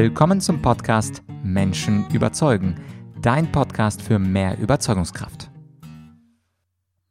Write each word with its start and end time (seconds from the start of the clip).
Willkommen 0.00 0.40
zum 0.40 0.62
Podcast 0.62 1.24
Menschen 1.42 2.08
überzeugen, 2.10 2.76
dein 3.20 3.50
Podcast 3.50 4.00
für 4.00 4.20
mehr 4.20 4.56
Überzeugungskraft. 4.56 5.50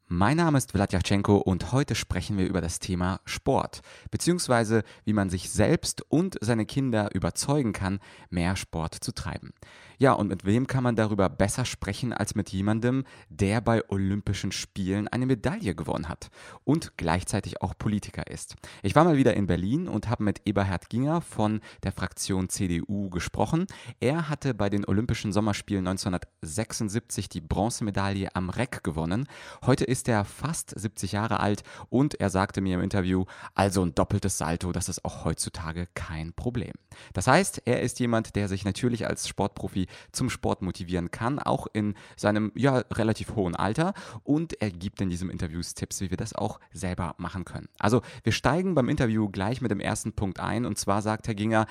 Mein 0.06 0.38
Name 0.38 0.56
ist 0.56 0.72
Vladyachenko 0.72 1.36
und 1.36 1.72
heute 1.72 1.94
sprechen 1.94 2.38
wir 2.38 2.46
über 2.46 2.62
das 2.62 2.78
Thema 2.78 3.20
Sport, 3.26 3.82
beziehungsweise 4.10 4.84
wie 5.04 5.12
man 5.12 5.28
sich 5.28 5.50
selbst 5.50 6.00
und 6.08 6.38
seine 6.40 6.64
Kinder 6.64 7.14
überzeugen 7.14 7.74
kann, 7.74 7.98
mehr 8.30 8.56
Sport 8.56 8.94
zu 8.94 9.12
treiben. 9.12 9.52
Ja, 10.00 10.12
und 10.12 10.28
mit 10.28 10.44
wem 10.44 10.68
kann 10.68 10.84
man 10.84 10.94
darüber 10.94 11.28
besser 11.28 11.64
sprechen 11.64 12.12
als 12.12 12.36
mit 12.36 12.50
jemandem, 12.50 13.02
der 13.30 13.60
bei 13.60 13.82
Olympischen 13.88 14.52
Spielen 14.52 15.08
eine 15.08 15.26
Medaille 15.26 15.74
gewonnen 15.74 16.08
hat 16.08 16.30
und 16.62 16.96
gleichzeitig 16.96 17.62
auch 17.62 17.76
Politiker 17.76 18.28
ist. 18.28 18.54
Ich 18.84 18.94
war 18.94 19.02
mal 19.02 19.16
wieder 19.16 19.34
in 19.34 19.48
Berlin 19.48 19.88
und 19.88 20.08
habe 20.08 20.22
mit 20.22 20.42
Eberhard 20.44 20.88
Ginger 20.88 21.20
von 21.20 21.60
der 21.82 21.90
Fraktion 21.90 22.48
CDU 22.48 23.10
gesprochen. 23.10 23.66
Er 23.98 24.28
hatte 24.28 24.54
bei 24.54 24.70
den 24.70 24.84
Olympischen 24.84 25.32
Sommerspielen 25.32 25.84
1976 25.88 27.28
die 27.28 27.40
Bronzemedaille 27.40 28.28
am 28.36 28.50
Reck 28.50 28.84
gewonnen. 28.84 29.26
Heute 29.66 29.84
ist 29.84 30.08
er 30.08 30.24
fast 30.24 30.78
70 30.78 31.10
Jahre 31.10 31.40
alt 31.40 31.64
und 31.88 32.20
er 32.20 32.30
sagte 32.30 32.60
mir 32.60 32.76
im 32.76 32.82
Interview, 32.82 33.24
also 33.56 33.82
ein 33.82 33.96
doppeltes 33.96 34.38
Salto, 34.38 34.70
das 34.70 34.88
ist 34.88 35.04
auch 35.04 35.24
heutzutage 35.24 35.88
kein 35.94 36.32
Problem. 36.34 36.72
Das 37.14 37.26
heißt, 37.26 37.62
er 37.64 37.82
ist 37.82 37.98
jemand, 37.98 38.36
der 38.36 38.46
sich 38.46 38.64
natürlich 38.64 39.08
als 39.08 39.26
Sportprofi 39.26 39.87
zum 40.12 40.30
Sport 40.30 40.62
motivieren 40.62 41.10
kann, 41.10 41.38
auch 41.38 41.66
in 41.72 41.94
seinem 42.16 42.52
ja 42.54 42.78
relativ 42.92 43.34
hohen 43.36 43.54
Alter. 43.54 43.94
Und 44.22 44.60
er 44.60 44.70
gibt 44.70 45.00
in 45.00 45.10
diesem 45.10 45.30
Interview 45.30 45.58
Tipps, 45.74 46.00
wie 46.00 46.10
wir 46.10 46.16
das 46.16 46.34
auch 46.34 46.60
selber 46.72 47.14
machen 47.18 47.44
können. 47.44 47.68
Also 47.78 48.02
wir 48.22 48.32
steigen 48.32 48.74
beim 48.74 48.88
Interview 48.88 49.28
gleich 49.28 49.60
mit 49.60 49.70
dem 49.70 49.80
ersten 49.80 50.12
Punkt 50.12 50.40
ein. 50.40 50.64
Und 50.64 50.78
zwar 50.78 51.02
sagt 51.02 51.26
Herr 51.26 51.34
Ginger, 51.34 51.66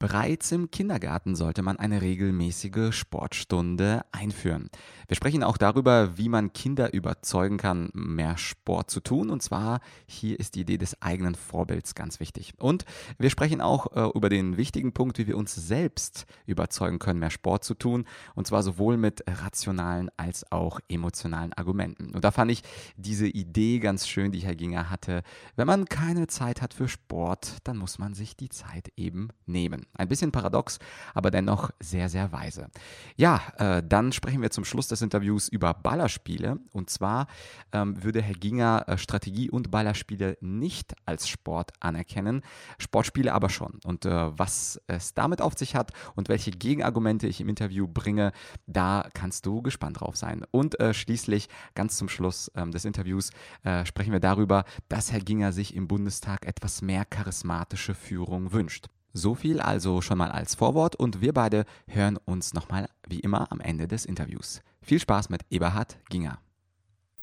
Bereits 0.00 0.52
im 0.52 0.70
Kindergarten 0.70 1.34
sollte 1.34 1.62
man 1.62 1.76
eine 1.76 2.00
regelmäßige 2.00 2.94
Sportstunde 2.94 4.04
einführen. 4.12 4.70
Wir 5.08 5.16
sprechen 5.16 5.42
auch 5.42 5.56
darüber, 5.56 6.16
wie 6.16 6.28
man 6.28 6.52
Kinder 6.52 6.94
überzeugen 6.94 7.56
kann, 7.56 7.90
mehr 7.94 8.38
Sport 8.38 8.92
zu 8.92 9.00
tun. 9.00 9.28
Und 9.28 9.42
zwar 9.42 9.80
hier 10.06 10.38
ist 10.38 10.54
die 10.54 10.60
Idee 10.60 10.78
des 10.78 11.02
eigenen 11.02 11.34
Vorbilds 11.34 11.96
ganz 11.96 12.20
wichtig. 12.20 12.54
Und 12.58 12.84
wir 13.18 13.28
sprechen 13.28 13.60
auch 13.60 13.90
äh, 13.96 14.16
über 14.16 14.28
den 14.28 14.56
wichtigen 14.56 14.92
Punkt, 14.92 15.18
wie 15.18 15.26
wir 15.26 15.36
uns 15.36 15.56
selbst 15.56 16.26
überzeugen 16.46 17.00
können, 17.00 17.18
mehr 17.18 17.30
Sport 17.30 17.64
zu 17.64 17.74
tun. 17.74 18.04
Und 18.36 18.46
zwar 18.46 18.62
sowohl 18.62 18.98
mit 18.98 19.24
rationalen 19.26 20.10
als 20.16 20.52
auch 20.52 20.78
emotionalen 20.88 21.52
Argumenten. 21.54 22.14
Und 22.14 22.22
da 22.22 22.30
fand 22.30 22.52
ich 22.52 22.62
diese 22.96 23.26
Idee 23.26 23.80
ganz 23.80 24.06
schön, 24.06 24.30
die 24.30 24.40
Herr 24.40 24.54
Ginger 24.54 24.90
hatte. 24.90 25.24
Wenn 25.56 25.66
man 25.66 25.86
keine 25.86 26.28
Zeit 26.28 26.62
hat 26.62 26.72
für 26.72 26.86
Sport, 26.86 27.56
dann 27.64 27.78
muss 27.78 27.98
man 27.98 28.14
sich 28.14 28.36
die 28.36 28.48
Zeit 28.48 28.92
eben 28.96 29.30
nehmen. 29.44 29.87
Ein 29.94 30.08
bisschen 30.08 30.32
paradox, 30.32 30.78
aber 31.14 31.30
dennoch 31.30 31.70
sehr, 31.80 32.08
sehr 32.08 32.30
weise. 32.32 32.68
Ja, 33.16 33.40
äh, 33.58 33.82
dann 33.86 34.12
sprechen 34.12 34.42
wir 34.42 34.50
zum 34.50 34.64
Schluss 34.64 34.88
des 34.88 35.02
Interviews 35.02 35.48
über 35.48 35.74
Ballerspiele. 35.74 36.58
Und 36.72 36.90
zwar 36.90 37.26
ähm, 37.72 38.02
würde 38.02 38.22
Herr 38.22 38.34
Ginger 38.34 38.84
äh, 38.86 38.98
Strategie 38.98 39.50
und 39.50 39.70
Ballerspiele 39.70 40.38
nicht 40.40 40.94
als 41.04 41.28
Sport 41.28 41.72
anerkennen, 41.80 42.42
Sportspiele 42.78 43.32
aber 43.32 43.48
schon. 43.48 43.80
Und 43.84 44.04
äh, 44.04 44.38
was 44.38 44.80
es 44.86 45.14
damit 45.14 45.42
auf 45.42 45.58
sich 45.58 45.74
hat 45.74 45.92
und 46.14 46.28
welche 46.28 46.50
Gegenargumente 46.50 47.26
ich 47.26 47.40
im 47.40 47.48
Interview 47.48 47.88
bringe, 47.88 48.32
da 48.66 49.08
kannst 49.14 49.46
du 49.46 49.62
gespannt 49.62 50.00
drauf 50.00 50.16
sein. 50.16 50.44
Und 50.50 50.78
äh, 50.80 50.94
schließlich, 50.94 51.48
ganz 51.74 51.96
zum 51.96 52.08
Schluss 52.08 52.50
ähm, 52.54 52.70
des 52.70 52.84
Interviews, 52.84 53.30
äh, 53.64 53.84
sprechen 53.84 54.12
wir 54.12 54.20
darüber, 54.20 54.64
dass 54.88 55.12
Herr 55.12 55.20
Ginger 55.20 55.52
sich 55.52 55.74
im 55.74 55.88
Bundestag 55.88 56.46
etwas 56.46 56.82
mehr 56.82 57.04
charismatische 57.04 57.94
Führung 57.94 58.52
wünscht. 58.52 58.88
So 59.12 59.34
viel 59.34 59.60
also 59.60 60.02
schon 60.02 60.18
mal 60.18 60.30
als 60.30 60.54
Vorwort 60.54 60.94
und 60.94 61.20
wir 61.20 61.32
beide 61.32 61.64
hören 61.86 62.18
uns 62.24 62.52
nochmal 62.52 62.88
wie 63.06 63.20
immer 63.20 63.50
am 63.50 63.60
Ende 63.60 63.88
des 63.88 64.04
Interviews. 64.04 64.60
Viel 64.82 65.00
Spaß 65.00 65.30
mit 65.30 65.42
Eberhard 65.50 65.96
Ginger. 66.10 66.38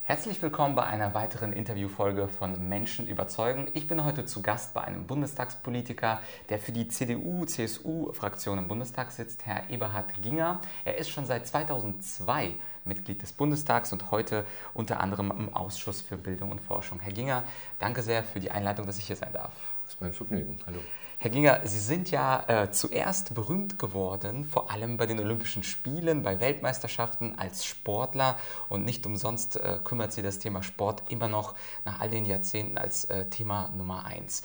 Herzlich 0.02 0.40
willkommen 0.42 0.76
bei 0.76 0.84
einer 0.84 1.16
weiteren 1.16 1.52
Interviewfolge 1.52 2.28
von 2.28 2.70
Menschen 2.70 3.08
überzeugen. 3.08 3.68
Ich 3.74 3.88
bin 3.88 4.04
heute 4.04 4.26
zu 4.26 4.42
Gast 4.42 4.74
bei 4.74 4.82
einem 4.82 5.08
Bundestagspolitiker, 5.08 6.20
der 6.50 6.60
für 6.60 6.72
die 6.72 6.88
CDU-CSU-Fraktion 6.88 8.60
im 8.60 8.68
Bundestag 8.68 9.12
sitzt, 9.12 9.46
Herr 9.48 9.70
Eberhard 9.70 10.22
Ginger. 10.22 10.62
Er 10.86 10.98
ist 10.98 11.10
schon 11.10 11.26
seit 11.26 11.48
2002 11.48 12.54
Mitglied 12.84 13.22
des 13.22 13.34
Bundestags 13.34 13.94
und 13.94 14.12
heute 14.12 14.46
unter 14.76 15.00
anderem 15.00 15.32
im 15.32 15.54
Ausschuss 15.54 16.02
für 16.02 16.18
Bildung 16.18 16.52
und 16.52 16.62
Forschung. 16.62 17.00
Herr 17.00 17.14
Ginger, 17.14 17.44
danke 17.80 18.04
sehr 18.04 18.24
für 18.24 18.40
die 18.40 18.52
Einleitung, 18.52 18.86
dass 18.86 19.00
ich 19.00 19.08
hier 19.08 19.16
sein 19.16 19.34
darf. 19.34 19.54
Das 19.84 19.96
ist 19.96 20.02
mein 20.02 20.14
Vergnügen. 20.14 20.60
Hallo. 20.68 20.82
Herr 21.26 21.32
Ginger, 21.32 21.62
Sie 21.64 21.80
sind 21.80 22.12
ja 22.12 22.44
äh, 22.48 22.72
zuerst 22.72 23.34
berühmt 23.34 23.80
geworden, 23.80 24.46
vor 24.46 24.70
allem 24.70 24.96
bei 24.98 25.08
den 25.08 25.20
Olympischen 25.20 25.64
Spielen, 25.64 26.22
bei 26.22 26.40
Weltmeisterschaften 26.40 27.34
als 27.40 27.66
Sportler. 27.66 28.38
Und 28.70 28.86
nicht 28.86 29.08
umsonst 29.08 29.56
äh, 29.56 29.80
kümmert 29.84 30.14
Sie 30.14 30.22
das 30.22 30.38
Thema 30.38 30.62
Sport 30.62 31.02
immer 31.10 31.28
noch 31.28 31.56
nach 31.84 32.00
all 32.00 32.12
den 32.12 32.26
Jahrzehnten 32.26 32.78
als 32.78 33.06
äh, 33.06 33.26
Thema 33.26 33.70
Nummer 33.76 34.06
eins. 34.06 34.44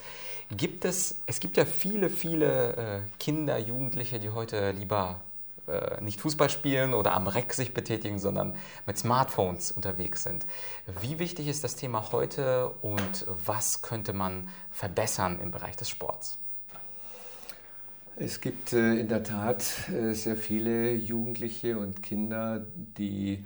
Gibt 0.57 0.87
es, 0.87 1.21
es 1.27 1.41
gibt 1.41 1.59
ja 1.59 1.67
viele, 1.67 2.09
viele 2.09 2.77
äh, 2.77 3.01
Kinder, 3.19 3.59
Jugendliche, 3.59 4.19
die 4.19 4.31
heute 4.31 4.71
lieber 4.71 5.21
äh, 5.67 6.01
nicht 6.01 6.19
Fußball 6.19 6.49
spielen 6.49 6.95
oder 6.95 7.13
am 7.13 7.27
Reck 7.27 7.53
sich 7.53 7.75
betätigen, 7.75 8.19
sondern 8.19 8.57
mit 8.87 8.97
Smartphones 8.97 9.71
unterwegs 9.71 10.23
sind. 10.23 10.47
Wie 11.03 11.19
wichtig 11.19 11.47
ist 11.49 11.63
das 11.63 11.77
Thema 11.77 12.11
heute 12.11 12.71
und 12.81 13.27
was 13.29 13.83
könnte 13.83 14.15
man 14.15 14.49
verbessern 14.71 15.39
im 15.43 15.51
Bereich 15.51 15.77
des 15.77 15.91
Sports? 15.91 16.40
Es 18.23 18.43
gibt 18.43 18.75
äh, 18.75 18.97
in 18.97 19.09
der 19.09 19.23
Tat 19.23 19.89
äh, 19.89 20.13
sehr 20.13 20.37
viele 20.37 20.93
Jugendliche 20.93 21.79
und 21.79 22.03
Kinder, 22.03 22.67
die 22.99 23.43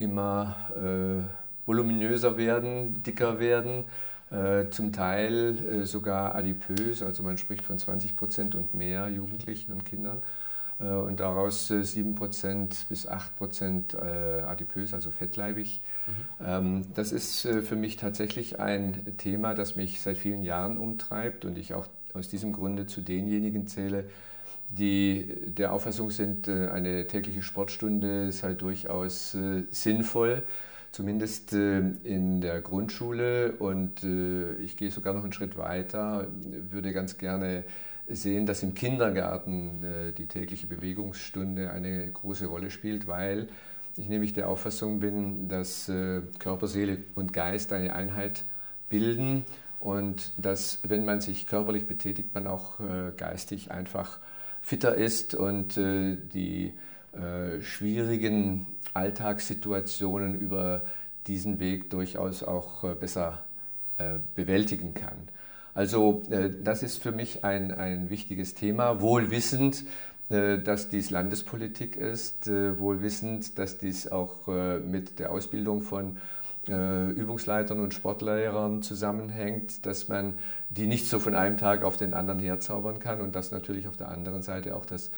immer 0.00 0.56
äh, 0.74 1.22
voluminöser 1.64 2.36
werden, 2.36 3.02
dicker 3.04 3.38
werden, 3.38 3.84
zum 4.70 4.92
Teil 4.92 5.86
sogar 5.86 6.34
adipös, 6.34 7.00
also 7.00 7.22
man 7.22 7.38
spricht 7.38 7.62
von 7.62 7.78
20 7.78 8.16
Prozent 8.16 8.56
und 8.56 8.74
mehr 8.74 9.08
Jugendlichen 9.08 9.70
und 9.70 9.84
Kindern 9.84 10.20
und 10.80 11.20
daraus 11.20 11.68
7 11.68 12.16
Prozent 12.16 12.86
bis 12.88 13.06
8 13.06 13.36
Prozent 13.36 13.94
adipös, 13.94 14.92
also 14.94 15.12
fettleibig. 15.12 15.80
Mhm. 16.08 16.44
Ähm, 16.44 16.86
das 16.96 17.12
ist 17.12 17.42
für 17.42 17.76
mich 17.76 17.98
tatsächlich 17.98 18.58
ein 18.58 19.16
Thema, 19.16 19.54
das 19.54 19.76
mich 19.76 20.00
seit 20.00 20.18
vielen 20.18 20.42
Jahren 20.42 20.76
umtreibt 20.76 21.44
und 21.44 21.56
ich 21.56 21.74
auch 21.74 21.86
aus 22.16 22.28
diesem 22.28 22.52
Grunde 22.52 22.86
zu 22.86 23.00
denjenigen 23.00 23.66
zähle, 23.66 24.04
die 24.68 25.28
der 25.46 25.72
Auffassung 25.72 26.10
sind, 26.10 26.48
äh, 26.48 26.68
eine 26.68 27.06
tägliche 27.06 27.42
Sportstunde 27.42 28.26
ist 28.28 28.42
halt 28.42 28.62
durchaus 28.62 29.34
äh, 29.34 29.62
sinnvoll, 29.70 30.42
zumindest 30.92 31.52
äh, 31.52 31.78
in 32.04 32.40
der 32.40 32.60
Grundschule. 32.60 33.52
Und 33.52 34.04
ich 34.62 34.76
gehe 34.76 34.90
sogar 34.90 35.14
noch 35.14 35.22
einen 35.22 35.32
Schritt 35.32 35.56
weiter, 35.56 36.26
würde 36.70 36.92
ganz 36.92 37.18
gerne 37.18 37.64
sehen, 38.08 38.46
dass 38.46 38.62
im 38.62 38.74
Kindergarten 38.74 39.84
die 40.16 40.26
tägliche 40.26 40.68
Bewegungsstunde 40.68 41.70
eine 41.70 42.06
große 42.08 42.46
Rolle 42.46 42.70
spielt, 42.70 43.08
weil 43.08 43.48
ich 43.96 44.08
nämlich 44.08 44.32
der 44.32 44.48
Auffassung 44.48 45.00
bin, 45.00 45.48
dass 45.48 45.90
Körper, 46.38 46.68
Seele 46.68 46.98
und 47.16 47.32
Geist 47.32 47.72
eine 47.72 47.96
Einheit 47.96 48.44
bilden 48.88 49.44
und 49.80 50.32
dass, 50.36 50.80
wenn 50.82 51.04
man 51.04 51.20
sich 51.20 51.46
körperlich 51.46 51.86
betätigt, 51.86 52.34
man 52.34 52.46
auch 52.46 52.80
äh, 52.80 53.12
geistig 53.16 53.70
einfach 53.70 54.18
fitter 54.62 54.94
ist 54.94 55.34
und 55.34 55.76
äh, 55.76 56.16
die 56.16 56.72
äh, 57.12 57.60
schwierigen 57.62 58.66
Alltagssituationen 58.94 60.38
über 60.38 60.82
diesen 61.26 61.60
Weg 61.60 61.90
durchaus 61.90 62.42
auch 62.42 62.84
äh, 62.84 62.94
besser 62.94 63.44
äh, 63.98 64.18
bewältigen 64.34 64.94
kann. 64.94 65.28
Also 65.74 66.22
äh, 66.30 66.50
das 66.62 66.82
ist 66.82 67.02
für 67.02 67.12
mich 67.12 67.44
ein, 67.44 67.72
ein 67.72 68.10
wichtiges 68.10 68.54
Thema, 68.54 69.00
wohl 69.00 69.30
wissend, 69.30 69.84
dass 70.28 70.88
dies 70.88 71.10
Landespolitik 71.10 71.94
ist, 71.94 72.48
wohl 72.48 73.00
wissend, 73.00 73.60
dass 73.60 73.78
dies 73.78 74.08
auch 74.08 74.48
mit 74.84 75.20
der 75.20 75.30
Ausbildung 75.30 75.82
von 75.82 76.16
Übungsleitern 76.68 77.80
und 77.80 77.94
Sportlehrern 77.94 78.82
zusammenhängt, 78.82 79.86
dass 79.86 80.08
man 80.08 80.34
die 80.68 80.86
nicht 80.86 81.08
so 81.08 81.18
von 81.18 81.34
einem 81.34 81.58
Tag 81.58 81.84
auf 81.84 81.96
den 81.96 82.12
anderen 82.12 82.40
herzaubern 82.40 82.98
kann 82.98 83.20
und 83.20 83.36
dass 83.36 83.50
natürlich 83.50 83.86
auf 83.86 83.96
der 83.96 84.08
anderen 84.08 84.42
Seite 84.42 84.74
auch 84.74 84.84
das 84.84 85.10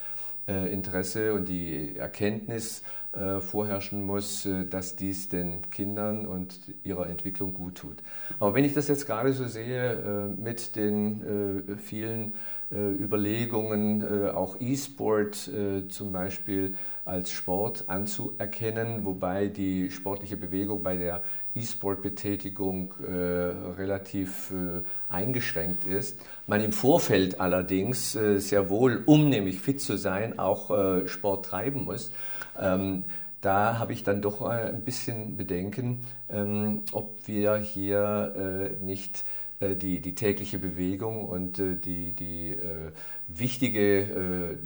äh, 0.47 0.71
Interesse 0.71 1.33
und 1.33 1.49
die 1.49 1.97
Erkenntnis 1.97 2.83
äh, 3.13 3.39
vorherrschen 3.39 4.03
muss, 4.03 4.47
dass 4.69 4.95
dies 4.95 5.29
den 5.29 5.69
Kindern 5.71 6.27
und 6.27 6.59
ihrer 6.83 7.07
Entwicklung 7.07 7.53
gut 7.53 7.75
tut. 7.75 7.97
Aber 8.39 8.53
wenn 8.53 8.63
ich 8.63 8.73
das 8.73 8.87
jetzt 8.87 9.07
gerade 9.07 9.33
so 9.33 9.47
sehe 9.47 10.35
mit 10.37 10.75
den 10.75 11.79
vielen 11.83 12.33
Überlegungen, 12.71 14.29
auch 14.29 14.61
E-Sport 14.61 15.49
zum 15.89 16.11
Beispiel 16.11 16.75
als 17.09 17.31
Sport 17.31 17.85
anzuerkennen, 17.87 19.03
wobei 19.03 19.47
die 19.47 19.91
sportliche 19.91 20.37
Bewegung 20.37 20.83
bei 20.83 20.95
der 20.95 21.23
E-Sport-Betätigung 21.55 22.93
äh, 23.01 23.11
relativ 23.77 24.51
äh, 24.51 24.83
eingeschränkt 25.11 25.85
ist. 25.85 26.19
Man 26.47 26.63
im 26.63 26.71
Vorfeld 26.71 27.41
allerdings 27.41 28.15
äh, 28.15 28.39
sehr 28.39 28.69
wohl, 28.69 29.03
um 29.05 29.29
nämlich 29.29 29.59
fit 29.59 29.81
zu 29.81 29.97
sein, 29.97 30.37
auch 30.37 30.71
äh, 30.71 31.07
Sport 31.07 31.45
treiben 31.47 31.85
muss. 31.85 32.11
Ähm, 32.59 33.03
da 33.41 33.79
habe 33.79 33.93
ich 33.93 34.03
dann 34.03 34.21
doch 34.21 34.41
ein 34.41 34.81
bisschen 34.81 35.37
Bedenken, 35.37 36.01
ähm, 36.29 36.81
ob 36.91 37.25
wir 37.25 37.55
hier 37.57 38.75
äh, 38.81 38.83
nicht 38.83 39.23
äh, 39.59 39.75
die, 39.75 40.01
die 40.01 40.13
tägliche 40.13 40.59
Bewegung 40.59 41.25
und 41.25 41.57
die, 41.57 42.11
die 42.11 42.57
wichtige, 43.27 44.57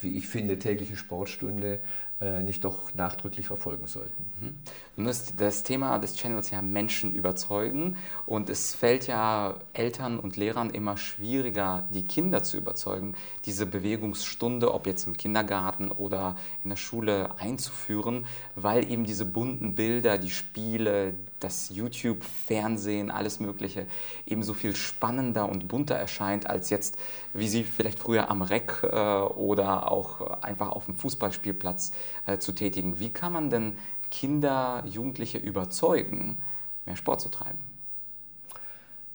wie 0.00 0.16
ich 0.16 0.28
finde, 0.28 0.58
tägliche 0.58 0.96
Sportstunde 0.96 1.80
äh, 2.18 2.42
nicht 2.42 2.64
doch 2.64 2.94
nachdrücklich 2.94 3.46
verfolgen 3.46 3.86
sollten. 3.86 4.24
Mhm. 4.40 4.54
Nun 4.96 5.06
ist 5.08 5.34
das 5.36 5.64
Thema 5.64 5.98
des 5.98 6.16
Channels 6.16 6.50
ja 6.50 6.62
Menschen 6.62 7.12
überzeugen 7.12 7.98
und 8.24 8.48
es 8.48 8.74
fällt 8.74 9.06
ja 9.06 9.56
Eltern 9.74 10.18
und 10.18 10.38
Lehrern 10.38 10.70
immer 10.70 10.96
schwieriger, 10.96 11.86
die 11.92 12.06
Kinder 12.06 12.42
zu 12.42 12.56
überzeugen, 12.56 13.14
diese 13.44 13.66
Bewegungsstunde, 13.66 14.72
ob 14.72 14.86
jetzt 14.86 15.06
im 15.06 15.14
Kindergarten 15.18 15.90
oder 15.90 16.36
in 16.64 16.70
der 16.70 16.78
Schule 16.78 17.38
einzuführen, 17.38 18.24
weil 18.54 18.90
eben 18.90 19.04
diese 19.04 19.26
bunten 19.26 19.74
Bilder, 19.74 20.16
die 20.16 20.30
Spiele, 20.30 21.12
das 21.38 21.68
YouTube, 21.68 22.24
Fernsehen, 22.24 23.10
alles 23.10 23.40
Mögliche 23.40 23.86
eben 24.26 24.42
so 24.42 24.54
viel 24.54 24.74
spannender 24.74 25.50
und 25.50 25.68
bunter 25.68 25.96
erscheint 25.96 26.48
als 26.48 26.70
jetzt, 26.70 26.96
wie 27.34 27.48
sie 27.48 27.62
vielleicht 27.62 27.98
früher 27.98 28.30
am 28.30 28.40
Reck 28.40 28.82
äh, 28.82 28.86
oder 28.88 29.85
auch 29.90 30.42
einfach 30.42 30.70
auf 30.70 30.86
dem 30.86 30.94
Fußballspielplatz 30.94 31.92
äh, 32.26 32.38
zu 32.38 32.52
tätigen. 32.52 32.98
Wie 33.00 33.10
kann 33.10 33.32
man 33.32 33.50
denn 33.50 33.78
Kinder, 34.10 34.84
Jugendliche 34.86 35.38
überzeugen, 35.38 36.38
mehr 36.84 36.96
Sport 36.96 37.20
zu 37.20 37.28
treiben? 37.28 37.58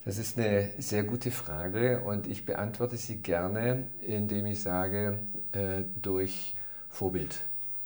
Das 0.03 0.17
ist 0.17 0.37
eine 0.37 0.71
sehr 0.79 1.03
gute 1.03 1.29
Frage 1.29 2.01
und 2.01 2.25
ich 2.25 2.45
beantworte 2.45 2.97
sie 2.97 3.17
gerne, 3.17 3.87
indem 4.05 4.47
ich 4.47 4.61
sage, 4.61 5.19
äh, 5.51 5.83
durch 6.01 6.55
Vorbild. 6.89 7.39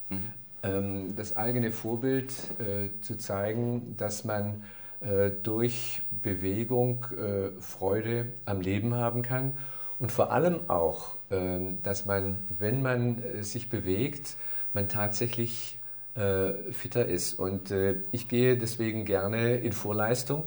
Mhm. 0.09 0.23
Ähm, 0.63 1.15
das 1.17 1.35
eigene 1.35 1.71
Vorbild 1.71 2.31
äh, 2.59 2.89
zu 3.01 3.17
zeigen, 3.17 3.95
dass 3.97 4.23
man 4.23 4.63
äh, 5.01 5.29
durch 5.29 6.03
Bewegung 6.09 7.05
äh, 7.17 7.61
Freude 7.61 8.27
am 8.45 8.61
Leben 8.61 8.95
haben 8.95 9.21
kann 9.21 9.57
und 9.99 10.11
vor 10.11 10.31
allem 10.31 10.69
auch, 10.69 11.15
dass 11.29 12.05
man, 12.05 12.37
wenn 12.59 12.81
man 12.81 13.23
äh, 13.23 13.43
sich 13.43 13.69
bewegt, 13.69 14.35
man 14.73 14.89
tatsächlich 14.89 15.77
äh, 16.15 16.71
fitter 16.71 17.05
ist. 17.05 17.33
Und 17.33 17.71
äh, 17.71 17.95
ich 18.11 18.27
gehe 18.27 18.57
deswegen 18.57 19.05
gerne 19.05 19.55
in 19.55 19.71
Vorleistung. 19.71 20.45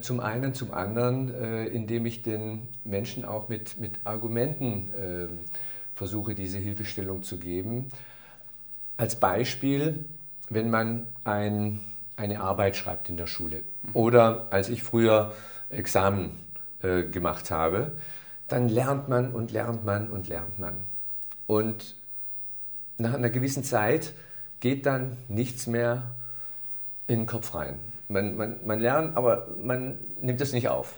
Zum 0.00 0.20
einen, 0.20 0.54
zum 0.54 0.72
anderen, 0.72 1.34
indem 1.34 2.06
ich 2.06 2.22
den 2.22 2.68
Menschen 2.84 3.24
auch 3.24 3.48
mit, 3.48 3.80
mit 3.80 3.98
Argumenten 4.04 4.92
ähm, 4.96 5.38
versuche, 5.94 6.36
diese 6.36 6.58
Hilfestellung 6.58 7.24
zu 7.24 7.36
geben. 7.38 7.90
Als 8.96 9.16
Beispiel, 9.16 10.04
wenn 10.50 10.70
man 10.70 11.06
ein, 11.24 11.80
eine 12.16 12.40
Arbeit 12.42 12.76
schreibt 12.76 13.08
in 13.08 13.16
der 13.16 13.26
Schule 13.26 13.62
oder 13.92 14.46
als 14.50 14.68
ich 14.68 14.84
früher 14.84 15.32
Examen 15.70 16.30
äh, 16.82 17.02
gemacht 17.04 17.50
habe, 17.50 17.92
dann 18.52 18.68
lernt 18.68 19.08
man 19.08 19.32
und 19.32 19.50
lernt 19.50 19.84
man 19.84 20.10
und 20.10 20.28
lernt 20.28 20.58
man. 20.58 20.74
Und 21.46 21.96
nach 22.98 23.14
einer 23.14 23.30
gewissen 23.30 23.64
Zeit 23.64 24.12
geht 24.60 24.84
dann 24.84 25.16
nichts 25.28 25.66
mehr 25.66 26.14
in 27.06 27.20
den 27.20 27.26
Kopf 27.26 27.54
rein. 27.54 27.78
Man, 28.08 28.36
man, 28.36 28.60
man 28.64 28.78
lernt, 28.78 29.16
aber 29.16 29.48
man 29.62 29.98
nimmt 30.20 30.40
es 30.40 30.52
nicht 30.52 30.68
auf. 30.68 30.94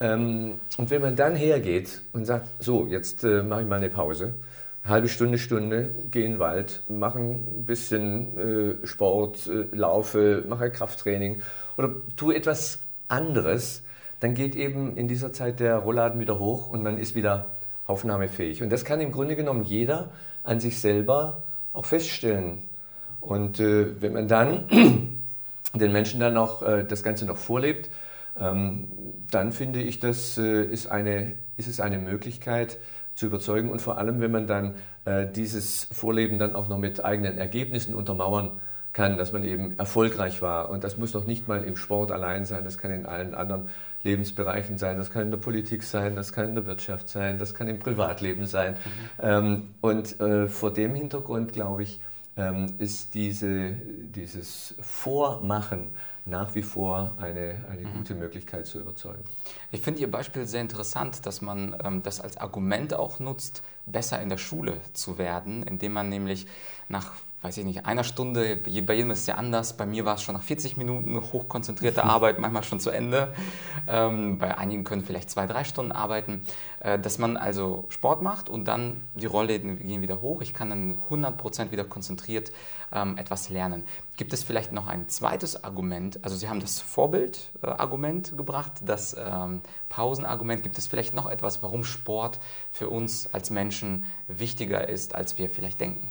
Ähm, 0.00 0.60
und 0.76 0.90
wenn 0.90 1.02
man 1.02 1.16
dann 1.16 1.34
hergeht 1.34 2.00
und 2.12 2.24
sagt, 2.24 2.48
so, 2.62 2.86
jetzt 2.86 3.24
äh, 3.24 3.42
mache 3.42 3.62
ich 3.62 3.66
mal 3.66 3.76
eine 3.76 3.90
Pause, 3.90 4.34
halbe 4.84 5.08
Stunde, 5.08 5.38
Stunde, 5.38 5.92
gehe 6.12 6.24
in 6.24 6.34
den 6.34 6.38
Wald, 6.38 6.84
mache 6.88 7.18
ein 7.18 7.64
bisschen 7.66 8.38
äh, 8.82 8.86
Sport, 8.86 9.48
äh, 9.48 9.74
laufe, 9.74 10.44
mache 10.48 10.70
Krafttraining 10.70 11.42
oder 11.76 11.90
tue 12.16 12.36
etwas 12.36 12.78
anderes, 13.08 13.82
dann 14.20 14.34
geht 14.34 14.56
eben 14.56 14.96
in 14.96 15.08
dieser 15.08 15.32
Zeit 15.32 15.60
der 15.60 15.76
Rollladen 15.76 16.20
wieder 16.20 16.38
hoch 16.38 16.68
und 16.68 16.82
man 16.82 16.98
ist 16.98 17.14
wieder 17.14 17.50
aufnahmefähig. 17.86 18.62
Und 18.62 18.70
das 18.70 18.84
kann 18.84 19.00
im 19.00 19.12
Grunde 19.12 19.36
genommen 19.36 19.62
jeder 19.62 20.10
an 20.44 20.60
sich 20.60 20.80
selber 20.80 21.42
auch 21.72 21.84
feststellen. 21.84 22.62
Und 23.20 23.60
äh, 23.60 24.00
wenn 24.00 24.12
man 24.12 24.28
dann 24.28 24.68
den 25.74 25.92
Menschen 25.92 26.20
dann 26.20 26.34
noch 26.34 26.62
äh, 26.62 26.84
das 26.84 27.02
Ganze 27.02 27.26
noch 27.26 27.36
vorlebt, 27.36 27.90
ähm, 28.40 28.88
dann 29.30 29.52
finde 29.52 29.80
ich, 29.80 29.98
das 30.00 30.38
äh, 30.38 30.64
ist, 30.64 30.86
eine, 30.86 31.34
ist 31.56 31.68
es 31.68 31.80
eine 31.80 31.98
Möglichkeit 31.98 32.78
zu 33.14 33.26
überzeugen 33.26 33.70
und 33.70 33.82
vor 33.82 33.98
allem, 33.98 34.20
wenn 34.20 34.30
man 34.30 34.46
dann 34.46 34.76
äh, 35.04 35.26
dieses 35.26 35.84
Vorleben 35.84 36.38
dann 36.38 36.54
auch 36.54 36.68
noch 36.68 36.78
mit 36.78 37.04
eigenen 37.04 37.36
Ergebnissen 37.36 37.94
untermauern 37.94 38.60
kann, 38.92 39.16
dass 39.18 39.32
man 39.32 39.44
eben 39.44 39.78
erfolgreich 39.78 40.40
war. 40.40 40.70
Und 40.70 40.84
das 40.84 40.96
muss 40.96 41.14
noch 41.14 41.26
nicht 41.26 41.48
mal 41.48 41.62
im 41.64 41.76
Sport 41.76 42.12
allein 42.12 42.44
sein, 42.44 42.64
das 42.64 42.78
kann 42.78 42.90
in 42.90 43.06
allen 43.06 43.34
anderen 43.34 43.68
Lebensbereichen 44.02 44.78
sein, 44.78 44.96
das 44.96 45.10
kann 45.10 45.22
in 45.22 45.30
der 45.30 45.38
Politik 45.38 45.82
sein, 45.82 46.14
das 46.16 46.32
kann 46.32 46.48
in 46.48 46.54
der 46.54 46.66
Wirtschaft 46.66 47.08
sein, 47.08 47.38
das 47.38 47.54
kann 47.54 47.68
im 47.68 47.78
Privatleben 47.78 48.46
sein. 48.46 48.74
Mhm. 48.74 48.78
Ähm, 49.20 49.68
und 49.80 50.20
äh, 50.20 50.48
vor 50.48 50.72
dem 50.72 50.94
Hintergrund, 50.94 51.52
glaube 51.52 51.82
ich, 51.82 52.00
ähm, 52.36 52.74
ist 52.78 53.14
diese, 53.14 53.72
dieses 53.72 54.74
Vormachen 54.80 55.90
nach 56.24 56.54
wie 56.54 56.62
vor 56.62 57.12
eine, 57.18 57.64
eine 57.70 57.88
mhm. 57.88 57.94
gute 57.98 58.14
Möglichkeit 58.14 58.66
zu 58.66 58.78
überzeugen. 58.78 59.24
Ich 59.72 59.80
finde 59.80 60.00
Ihr 60.00 60.10
Beispiel 60.10 60.46
sehr 60.46 60.60
interessant, 60.60 61.26
dass 61.26 61.40
man 61.40 61.76
ähm, 61.82 62.02
das 62.02 62.20
als 62.20 62.36
Argument 62.36 62.94
auch 62.94 63.18
nutzt, 63.18 63.62
besser 63.86 64.20
in 64.20 64.28
der 64.28 64.38
Schule 64.38 64.80
zu 64.92 65.18
werden, 65.18 65.62
indem 65.62 65.94
man 65.94 66.08
nämlich 66.08 66.46
nach 66.88 67.12
weiß 67.42 67.56
ich 67.58 67.64
nicht, 67.64 67.86
einer 67.86 68.04
Stunde, 68.04 68.56
bei 68.56 68.70
jedem 68.70 69.10
ist 69.10 69.20
es 69.20 69.26
ja 69.26 69.36
anders. 69.36 69.76
Bei 69.76 69.86
mir 69.86 70.04
war 70.04 70.16
es 70.16 70.22
schon 70.22 70.34
nach 70.34 70.42
40 70.42 70.76
Minuten 70.76 71.20
hochkonzentrierte 71.32 72.02
Arbeit, 72.04 72.38
manchmal 72.40 72.64
schon 72.64 72.80
zu 72.80 72.90
Ende. 72.90 73.32
Ähm, 73.86 74.38
bei 74.38 74.58
einigen 74.58 74.84
können 74.84 75.04
vielleicht 75.04 75.30
zwei, 75.30 75.46
drei 75.46 75.64
Stunden 75.64 75.92
arbeiten. 75.92 76.42
Äh, 76.80 76.98
dass 76.98 77.18
man 77.18 77.36
also 77.36 77.86
Sport 77.88 78.22
macht 78.22 78.48
und 78.48 78.66
dann 78.66 79.02
die 79.14 79.26
Rolle 79.26 79.58
gehen 79.58 80.00
wieder 80.00 80.20
hoch. 80.20 80.42
Ich 80.42 80.54
kann 80.54 80.70
dann 80.70 80.98
100% 81.10 81.72
wieder 81.72 81.84
konzentriert 81.84 82.52
ähm, 82.92 83.16
etwas 83.18 83.48
lernen. 83.48 83.84
Gibt 84.16 84.32
es 84.32 84.44
vielleicht 84.44 84.72
noch 84.72 84.86
ein 84.86 85.08
zweites 85.08 85.64
Argument? 85.64 86.20
Also 86.22 86.36
Sie 86.36 86.48
haben 86.48 86.60
das 86.60 86.80
Vorbildargument 86.80 88.32
äh, 88.32 88.36
gebracht, 88.36 88.72
das 88.84 89.16
ähm, 89.18 89.60
Pausenargument. 89.88 90.62
Gibt 90.62 90.78
es 90.78 90.86
vielleicht 90.86 91.14
noch 91.14 91.28
etwas, 91.28 91.62
warum 91.62 91.82
Sport 91.82 92.38
für 92.70 92.88
uns 92.88 93.32
als 93.34 93.50
Menschen 93.50 94.04
wichtiger 94.28 94.88
ist, 94.88 95.14
als 95.14 95.36
wir 95.36 95.50
vielleicht 95.50 95.80
denken? 95.80 96.08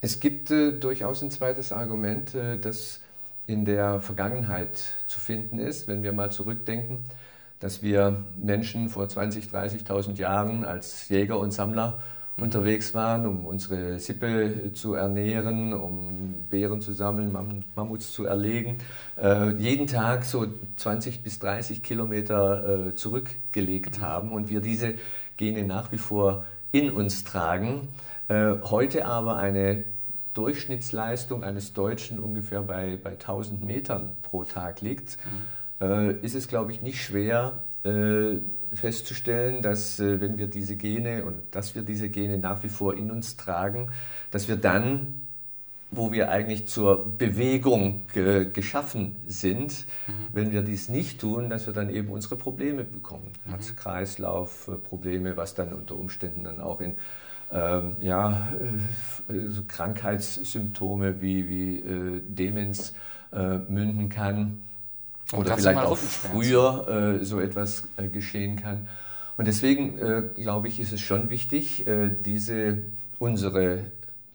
Es 0.00 0.20
gibt 0.20 0.50
äh, 0.50 0.72
durchaus 0.72 1.22
ein 1.22 1.30
zweites 1.30 1.72
Argument, 1.72 2.34
äh, 2.34 2.58
das 2.58 3.00
in 3.46 3.64
der 3.64 4.00
Vergangenheit 4.00 4.78
zu 5.06 5.18
finden 5.18 5.58
ist, 5.58 5.88
wenn 5.88 6.02
wir 6.02 6.12
mal 6.12 6.30
zurückdenken, 6.30 7.04
dass 7.58 7.82
wir 7.82 8.24
Menschen 8.36 8.90
vor 8.90 9.06
20.000, 9.06 9.50
30.000 9.50 10.16
Jahren 10.16 10.64
als 10.64 11.08
Jäger 11.08 11.40
und 11.40 11.50
Sammler 11.50 11.98
mhm. 12.36 12.44
unterwegs 12.44 12.94
waren, 12.94 13.26
um 13.26 13.44
unsere 13.44 13.98
Sippe 13.98 14.72
zu 14.72 14.94
ernähren, 14.94 15.72
um 15.72 16.44
Beeren 16.48 16.80
zu 16.80 16.92
sammeln, 16.92 17.32
Mamm 17.32 17.64
Mammuts 17.74 18.12
zu 18.12 18.24
erlegen, 18.24 18.78
äh, 19.20 19.52
jeden 19.54 19.88
Tag 19.88 20.24
so 20.24 20.46
20 20.76 21.24
bis 21.24 21.40
30 21.40 21.82
Kilometer 21.82 22.88
äh, 22.88 22.94
zurückgelegt 22.94 23.98
mhm. 23.98 24.02
haben 24.02 24.32
und 24.32 24.48
wir 24.48 24.60
diese 24.60 24.94
Gene 25.36 25.64
nach 25.64 25.90
wie 25.90 25.98
vor 25.98 26.44
in 26.70 26.90
uns 26.90 27.24
tragen. 27.24 27.88
Äh, 28.28 28.56
heute 28.62 29.06
aber 29.06 29.36
eine 29.36 29.84
Durchschnittsleistung 30.34 31.42
eines 31.42 31.72
Deutschen 31.72 32.18
ungefähr 32.18 32.62
bei, 32.62 32.98
bei 33.02 33.12
1000 33.12 33.64
Metern 33.64 34.16
pro 34.22 34.44
Tag 34.44 34.80
liegt, 34.80 35.16
mhm. 35.24 35.58
Äh, 35.80 36.14
ist 36.22 36.34
es, 36.34 36.48
glaube 36.48 36.72
ich, 36.72 36.82
nicht 36.82 37.00
schwer 37.00 37.62
äh, 37.84 38.38
festzustellen, 38.74 39.62
dass 39.62 40.00
wenn 40.00 40.36
wir 40.36 40.48
diese 40.48 40.74
Gene 40.74 41.24
und 41.24 41.36
dass 41.52 41.76
wir 41.76 41.82
diese 41.82 42.08
Gene 42.08 42.36
nach 42.36 42.64
wie 42.64 42.68
vor 42.68 42.96
in 42.96 43.12
uns 43.12 43.36
tragen, 43.36 43.92
dass 44.32 44.48
wir 44.48 44.56
dann 44.56 45.22
wo 45.90 46.12
wir 46.12 46.30
eigentlich 46.30 46.68
zur 46.68 47.16
Bewegung 47.16 48.02
ge 48.12 48.50
geschaffen 48.52 49.16
sind, 49.26 49.86
mhm. 50.06 50.12
wenn 50.32 50.52
wir 50.52 50.62
dies 50.62 50.88
nicht 50.88 51.20
tun, 51.20 51.48
dass 51.48 51.66
wir 51.66 51.72
dann 51.72 51.88
eben 51.88 52.10
unsere 52.10 52.36
Probleme 52.36 52.84
bekommen. 52.84 53.32
Mhm. 53.44 53.50
Herz-Kreislauf-Probleme, 53.50 55.36
was 55.36 55.54
dann 55.54 55.72
unter 55.72 55.96
Umständen 55.96 56.44
dann 56.44 56.60
auch 56.60 56.80
in 56.80 56.94
ähm, 57.52 57.96
ja, 58.00 58.48
äh, 59.28 59.48
so 59.48 59.62
Krankheitssymptome 59.66 61.20
wie, 61.20 61.48
wie 61.48 61.78
äh, 61.78 62.22
Demenz 62.26 62.94
äh, 63.32 63.58
münden 63.68 64.08
kann 64.08 64.62
oder 65.32 65.56
vielleicht 65.56 65.78
auch 65.78 65.96
früher 65.98 67.18
äh, 67.20 67.24
so 67.24 67.40
etwas 67.40 67.84
äh, 67.96 68.08
geschehen 68.08 68.56
kann. 68.56 68.88
Und 69.36 69.46
deswegen 69.46 70.34
glaube 70.34 70.66
ich, 70.66 70.80
ist 70.80 70.92
es 70.92 71.00
schon 71.00 71.30
wichtig, 71.30 71.86
diese 71.86 72.78
unsere 73.20 73.84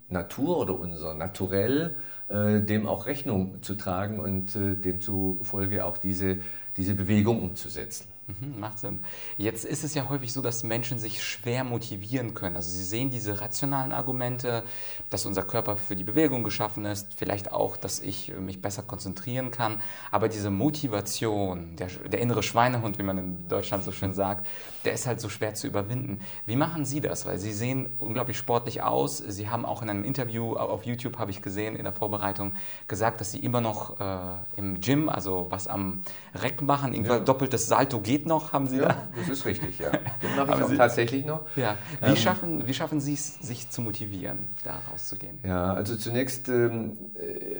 Natur 0.07 0.59
oder 0.59 0.79
unser 0.79 1.13
Naturell 1.13 1.93
dem 2.29 2.87
auch 2.87 3.05
Rechnung 3.05 3.61
zu 3.61 3.75
tragen 3.75 4.21
und 4.21 4.55
demzufolge 4.55 5.83
auch 5.83 5.97
diese, 5.97 6.37
diese 6.77 6.93
Bewegung 6.93 7.41
umzusetzen. 7.41 8.07
Mhm, 8.39 8.59
macht 8.59 8.79
Sinn. 8.79 8.99
Jetzt 9.37 9.65
ist 9.65 9.83
es 9.83 9.93
ja 9.93 10.09
häufig 10.09 10.33
so, 10.33 10.41
dass 10.41 10.63
Menschen 10.63 10.97
sich 10.97 11.23
schwer 11.23 11.63
motivieren 11.63 12.33
können. 12.33 12.55
Also 12.55 12.69
sie 12.69 12.83
sehen 12.83 13.09
diese 13.09 13.41
rationalen 13.41 13.91
Argumente, 13.91 14.63
dass 15.09 15.25
unser 15.25 15.43
Körper 15.43 15.77
für 15.77 15.95
die 15.95 16.03
Bewegung 16.03 16.43
geschaffen 16.43 16.85
ist, 16.85 17.13
vielleicht 17.15 17.51
auch, 17.51 17.77
dass 17.77 17.99
ich 17.99 18.33
mich 18.37 18.61
besser 18.61 18.83
konzentrieren 18.83 19.51
kann. 19.51 19.81
Aber 20.11 20.29
diese 20.29 20.49
Motivation, 20.49 21.75
der, 21.75 21.87
der 21.87 22.19
innere 22.19 22.43
Schweinehund, 22.43 22.97
wie 22.99 23.03
man 23.03 23.17
in 23.17 23.47
Deutschland 23.47 23.83
so 23.83 23.91
schön 23.91 24.13
sagt, 24.13 24.47
der 24.85 24.93
ist 24.93 25.07
halt 25.07 25.21
so 25.21 25.29
schwer 25.29 25.53
zu 25.53 25.67
überwinden. 25.67 26.19
Wie 26.45 26.55
machen 26.55 26.85
Sie 26.85 27.01
das? 27.01 27.25
Weil 27.25 27.39
Sie 27.39 27.53
sehen 27.53 27.89
unglaublich 27.99 28.37
sportlich 28.37 28.81
aus. 28.81 29.17
Sie 29.17 29.49
haben 29.49 29.65
auch 29.65 29.81
in 29.81 29.89
einem 29.89 30.03
Interview 30.03 30.55
auf 30.55 30.85
YouTube, 30.85 31.17
habe 31.19 31.31
ich 31.31 31.41
gesehen, 31.41 31.75
in 31.75 31.83
der 31.83 31.93
Vorbereitung, 31.93 32.53
gesagt, 32.87 33.21
dass 33.21 33.31
Sie 33.31 33.39
immer 33.39 33.61
noch 33.61 33.99
äh, 33.99 34.35
im 34.57 34.81
Gym, 34.81 35.09
also 35.09 35.47
was 35.49 35.67
am 35.67 36.03
Reck 36.35 36.61
machen, 36.61 36.93
irgendwann 36.93 37.19
ja. 37.19 37.23
doppeltes 37.23 37.67
Salto 37.67 37.99
gehen 37.99 38.22
geht 38.23 38.27
noch, 38.27 38.53
haben 38.53 38.67
Sie 38.67 38.77
ja, 38.77 38.87
da? 38.87 39.07
Das 39.15 39.29
ist 39.29 39.45
richtig, 39.45 39.79
ja. 39.79 39.89
Den 40.21 40.35
mache 40.35 40.57
ich 40.57 40.63
auch 40.63 40.69
Sie, 40.69 40.77
tatsächlich 40.77 41.25
noch. 41.25 41.41
Ja. 41.55 41.77
Wie, 41.99 42.07
ähm, 42.07 42.15
schaffen, 42.15 42.67
wie 42.67 42.73
schaffen 42.73 42.99
Sie 43.01 43.13
es, 43.13 43.35
sich 43.39 43.69
zu 43.69 43.81
motivieren, 43.81 44.47
da 44.63 44.81
rauszugehen? 44.91 45.39
Ja, 45.45 45.73
also 45.73 45.95
zunächst, 45.95 46.49
ähm, 46.49 46.97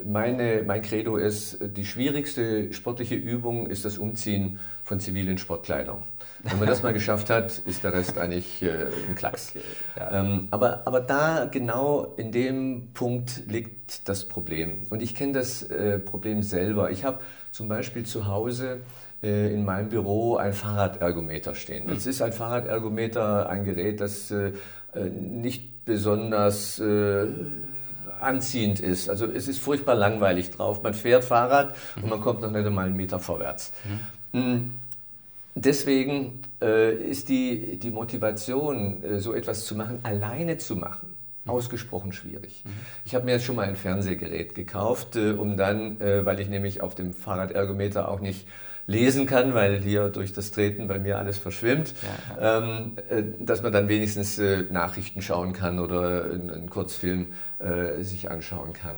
meine, 0.06 0.64
mein 0.66 0.82
Credo 0.82 1.18
ist, 1.18 1.58
die 1.62 1.86
schwierigste 1.86 2.74
sportliche 2.74 3.16
Übung 3.16 3.68
ist 3.68 3.86
das 3.86 3.98
Umziehen 3.98 4.60
von 4.84 5.00
zivilen 5.00 5.38
Sportkleidung. 5.38 6.04
Wenn 6.44 6.60
man 6.60 6.68
das 6.68 6.84
mal 6.84 6.94
geschafft 6.94 7.30
hat, 7.30 7.60
ist 7.60 7.84
der 7.84 7.94
Rest 7.94 8.18
eigentlich 8.18 8.62
äh, 8.62 8.88
ein 9.08 9.16
Klacks. 9.16 9.52
Okay, 9.52 9.62
ja. 9.96 10.20
ähm, 10.20 10.48
aber, 10.52 10.86
aber 10.86 11.00
da 11.00 11.46
genau 11.46 12.14
in 12.18 12.32
dem 12.32 12.90
Punkt 12.94 13.44
liegt 13.48 14.08
das 14.10 14.28
Problem. 14.28 14.86
Und 14.90 15.02
ich 15.02 15.16
kenne 15.16 15.34
das 15.34 15.64
äh, 15.64 16.00
Problem 16.00 16.44
selber. 16.44 16.92
Ich 16.92 17.06
habe 17.06 17.20
zum 17.52 17.70
Beispiel 17.70 18.06
zu 18.06 18.28
Hause 18.28 18.82
in 19.24 19.64
meinem 19.64 19.88
Büro 19.88 20.36
ein 20.36 20.52
Fahrradergometer 20.52 21.56
stehen. 21.56 21.88
Das 21.88 22.06
ist 22.06 22.22
ein 22.22 22.34
Fahrradergometer, 22.34 23.50
ein 23.50 23.64
Gerät, 23.64 24.02
das 24.02 24.30
äh, 24.32 24.52
äh, 24.94 25.10
nicht 25.10 25.86
besonders 25.86 26.82
anziehend 28.22 28.80
ist. 28.80 29.10
Also 29.10 29.26
es 29.26 29.48
ist 29.48 29.60
furchtbar 29.60 29.96
langweilig 29.96 30.52
drauf. 30.52 30.82
Man 30.84 30.94
fährt 30.94 31.24
Fahrrad 31.26 31.76
und 31.98 32.10
man 32.10 32.22
kommt 32.22 32.42
noch 32.42 32.52
nicht 32.52 32.66
einmal 32.66 32.86
einen 32.86 32.96
Meter 32.96 33.20
vorwärts. 33.20 33.74
Mhm. 34.32 34.72
Deswegen 35.56 36.40
ist 36.62 37.28
die, 37.28 37.78
die 37.80 37.92
Motivation, 37.92 39.04
so 39.18 39.34
etwas 39.34 39.66
zu 39.66 39.76
machen, 39.76 40.00
alleine 40.04 40.58
zu 40.58 40.78
machen, 40.78 41.14
ausgesprochen 41.46 42.14
schwierig. 42.14 42.64
Ich 43.04 43.14
habe 43.14 43.26
mir 43.26 43.34
jetzt 43.34 43.44
schon 43.44 43.58
mal 43.58 43.68
ein 43.68 43.76
Fernsehgerät 43.76 44.56
gekauft, 44.56 45.18
um 45.18 45.58
dann, 45.58 46.00
weil 46.00 46.40
ich 46.40 46.48
nämlich 46.48 46.80
auf 46.80 46.96
dem 46.96 47.14
Fahrradergometer 47.14 48.08
auch 48.08 48.22
nicht 48.22 48.48
lesen 48.86 49.26
kann, 49.26 49.54
weil 49.54 49.80
hier 49.82 50.10
durch 50.10 50.34
das 50.34 50.52
Treten 50.52 50.88
bei 50.88 51.00
mir 51.00 51.18
alles 51.18 51.38
verschwimmt, 51.38 51.94
ja, 52.02 52.60
Ähm, 52.60 52.98
äh, 53.10 53.24
dass 53.40 53.62
man 53.64 53.72
dann 53.72 53.88
wenigstens 53.88 54.38
äh, 54.40 54.64
Nachrichten 54.70 55.22
schauen 55.22 55.54
kann 55.54 55.80
oder 55.80 56.26
einen 56.26 56.70
Kurzfilm 56.70 57.34
äh, 57.60 58.04
sich 58.04 58.30
anschauen 58.30 58.74
kann. 58.74 58.98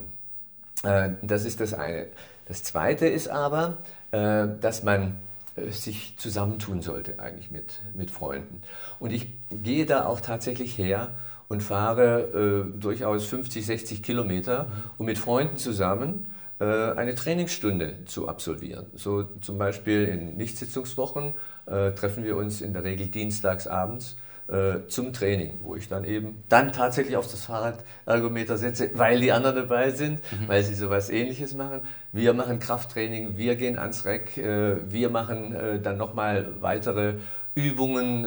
Äh, 0.84 1.12
das 1.22 1.46
ist 1.46 1.60
das 1.60 1.74
eine. 1.74 2.08
Das 2.48 2.64
zweite 2.64 3.08
ist 3.08 3.28
aber, 3.28 3.78
äh, 4.12 4.48
dass 4.60 4.84
man 4.84 5.18
äh, 5.56 5.72
sich 5.72 6.16
zusammentun 6.18 6.82
sollte 6.82 7.20
eigentlich 7.20 7.52
mit, 7.52 7.80
mit 7.94 8.12
Freunden. 8.12 8.62
Und 9.00 9.12
ich 9.12 9.30
gehe 9.52 9.86
da 9.86 10.06
auch 10.06 10.22
tatsächlich 10.22 10.78
her 10.78 11.12
und 11.48 11.62
fahre 11.62 12.66
durchaus 12.76 13.28
50, 13.28 13.64
60 13.64 14.02
Kilometer, 14.02 14.64
mhm. 14.64 14.70
um 14.98 15.06
mit 15.06 15.20
Freunden 15.20 15.58
zusammen 15.58 16.26
eine 16.64 17.16
Trainingsstunde 17.16 18.06
zu 18.06 18.30
absolvieren. 18.30 18.86
So 18.94 19.24
zum 19.42 19.58
Beispiel 19.58 20.06
in 20.06 20.38
Nichtsitzungswochen 20.38 21.34
äh, 21.66 21.92
treffen 21.92 22.24
wir 22.24 22.38
uns 22.38 22.62
in 22.62 22.74
der 22.74 22.84
Regel 22.84 23.08
dienstags 23.08 23.68
abends 23.68 24.16
äh, 24.48 24.88
zum 24.88 25.12
Training, 25.12 25.60
wo 25.64 25.76
ich 25.76 25.88
dann 25.88 26.04
eben 26.04 26.44
dann 26.50 26.72
tatsächlich 26.72 27.18
auf 27.18 27.30
das 27.30 27.46
Fahrradergometer 27.46 28.58
setze, 28.58 28.92
weil 28.94 29.20
die 29.20 29.32
anderen 29.32 29.56
dabei 29.56 29.90
sind, 29.90 30.20
mhm. 30.32 30.48
weil 30.48 30.64
sie 30.64 30.76
sowas 30.76 31.10
ähnliches 31.10 31.56
machen. 31.56 31.82
Wir 32.12 32.34
machen 32.34 32.60
Krafttraining, 32.60 33.38
wir 33.38 33.56
gehen 33.56 33.80
ans 33.80 34.06
Reck, 34.06 34.38
äh, 34.38 34.76
wir 34.92 35.10
machen 35.10 35.56
äh, 35.56 35.80
dann 35.80 35.98
nochmal 35.98 36.48
weitere 36.60 37.16
Übungen, 37.56 38.26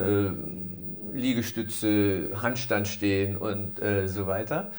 äh, 1.14 1.16
Liegestütze, 1.16 2.30
Handstand 2.42 2.86
stehen 2.86 3.36
und 3.36 3.80
so 4.04 4.26
weiter. 4.26 4.70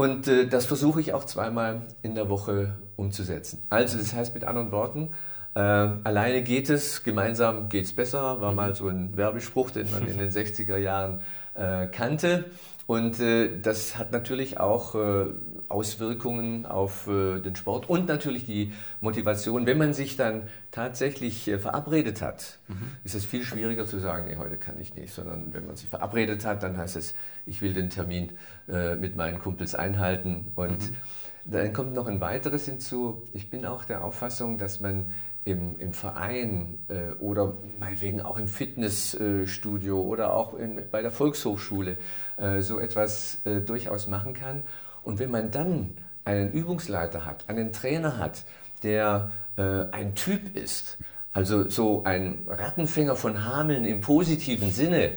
Und 0.00 0.28
äh, 0.28 0.46
das 0.46 0.64
versuche 0.64 0.98
ich 0.98 1.12
auch 1.12 1.26
zweimal 1.26 1.82
in 2.00 2.14
der 2.14 2.30
Woche 2.30 2.72
umzusetzen. 2.96 3.66
Also 3.68 3.98
das 3.98 4.14
heißt 4.14 4.32
mit 4.32 4.44
anderen 4.44 4.72
Worten, 4.72 5.10
äh, 5.54 5.60
alleine 5.60 6.42
geht 6.42 6.70
es, 6.70 7.02
gemeinsam 7.02 7.68
geht 7.68 7.84
es 7.84 7.92
besser, 7.92 8.40
war 8.40 8.54
mal 8.54 8.74
so 8.74 8.88
ein 8.88 9.14
Werbespruch, 9.18 9.70
den 9.70 9.90
man 9.90 10.06
in 10.06 10.16
den 10.16 10.30
60er 10.30 10.78
Jahren 10.78 11.20
äh, 11.52 11.86
kannte. 11.88 12.46
Und 12.90 13.20
äh, 13.20 13.60
das 13.62 13.98
hat 13.98 14.10
natürlich 14.10 14.58
auch 14.58 14.96
äh, 14.96 15.26
Auswirkungen 15.68 16.66
auf 16.66 17.06
äh, 17.06 17.38
den 17.38 17.54
Sport 17.54 17.88
und 17.88 18.08
natürlich 18.08 18.46
die 18.46 18.72
Motivation. 19.00 19.64
Wenn 19.64 19.78
man 19.78 19.94
sich 19.94 20.16
dann 20.16 20.48
tatsächlich 20.72 21.46
äh, 21.46 21.60
verabredet 21.60 22.20
hat, 22.20 22.58
mhm. 22.66 22.90
ist 23.04 23.14
es 23.14 23.24
viel 23.24 23.44
schwieriger 23.44 23.86
zu 23.86 24.00
sagen, 24.00 24.24
nee, 24.26 24.34
heute 24.34 24.56
kann 24.56 24.74
ich 24.80 24.96
nicht, 24.96 25.14
sondern 25.14 25.54
wenn 25.54 25.68
man 25.68 25.76
sich 25.76 25.88
verabredet 25.88 26.44
hat, 26.44 26.64
dann 26.64 26.76
heißt 26.76 26.96
es, 26.96 27.14
ich 27.46 27.62
will 27.62 27.74
den 27.74 27.90
Termin 27.90 28.32
äh, 28.68 28.96
mit 28.96 29.14
meinen 29.14 29.38
Kumpels 29.38 29.76
einhalten. 29.76 30.50
Und 30.56 30.90
mhm. 30.90 30.96
dann 31.44 31.72
kommt 31.72 31.94
noch 31.94 32.08
ein 32.08 32.20
weiteres 32.20 32.64
hinzu. 32.64 33.22
Ich 33.32 33.50
bin 33.50 33.66
auch 33.66 33.84
der 33.84 34.02
Auffassung, 34.02 34.58
dass 34.58 34.80
man 34.80 35.12
im, 35.50 35.78
im 35.78 35.92
Verein 35.92 36.78
äh, 36.88 37.12
oder 37.20 37.54
meinetwegen 37.78 38.20
auch 38.20 38.38
im 38.38 38.48
Fitnessstudio 38.48 40.00
oder 40.00 40.34
auch 40.34 40.54
in, 40.54 40.82
bei 40.90 41.02
der 41.02 41.10
Volkshochschule 41.10 41.96
äh, 42.36 42.60
so 42.60 42.78
etwas 42.78 43.44
äh, 43.44 43.60
durchaus 43.60 44.06
machen 44.06 44.34
kann. 44.34 44.62
Und 45.02 45.18
wenn 45.18 45.30
man 45.30 45.50
dann 45.50 45.96
einen 46.24 46.52
Übungsleiter 46.52 47.24
hat, 47.24 47.48
einen 47.48 47.72
Trainer 47.72 48.18
hat, 48.18 48.44
der 48.82 49.30
äh, 49.56 49.84
ein 49.92 50.14
Typ 50.14 50.56
ist, 50.56 50.98
also 51.32 51.68
so 51.68 52.02
ein 52.04 52.46
Rattenfänger 52.48 53.14
von 53.14 53.44
Hameln 53.44 53.84
im 53.84 54.00
positiven 54.00 54.70
Sinne, 54.72 55.12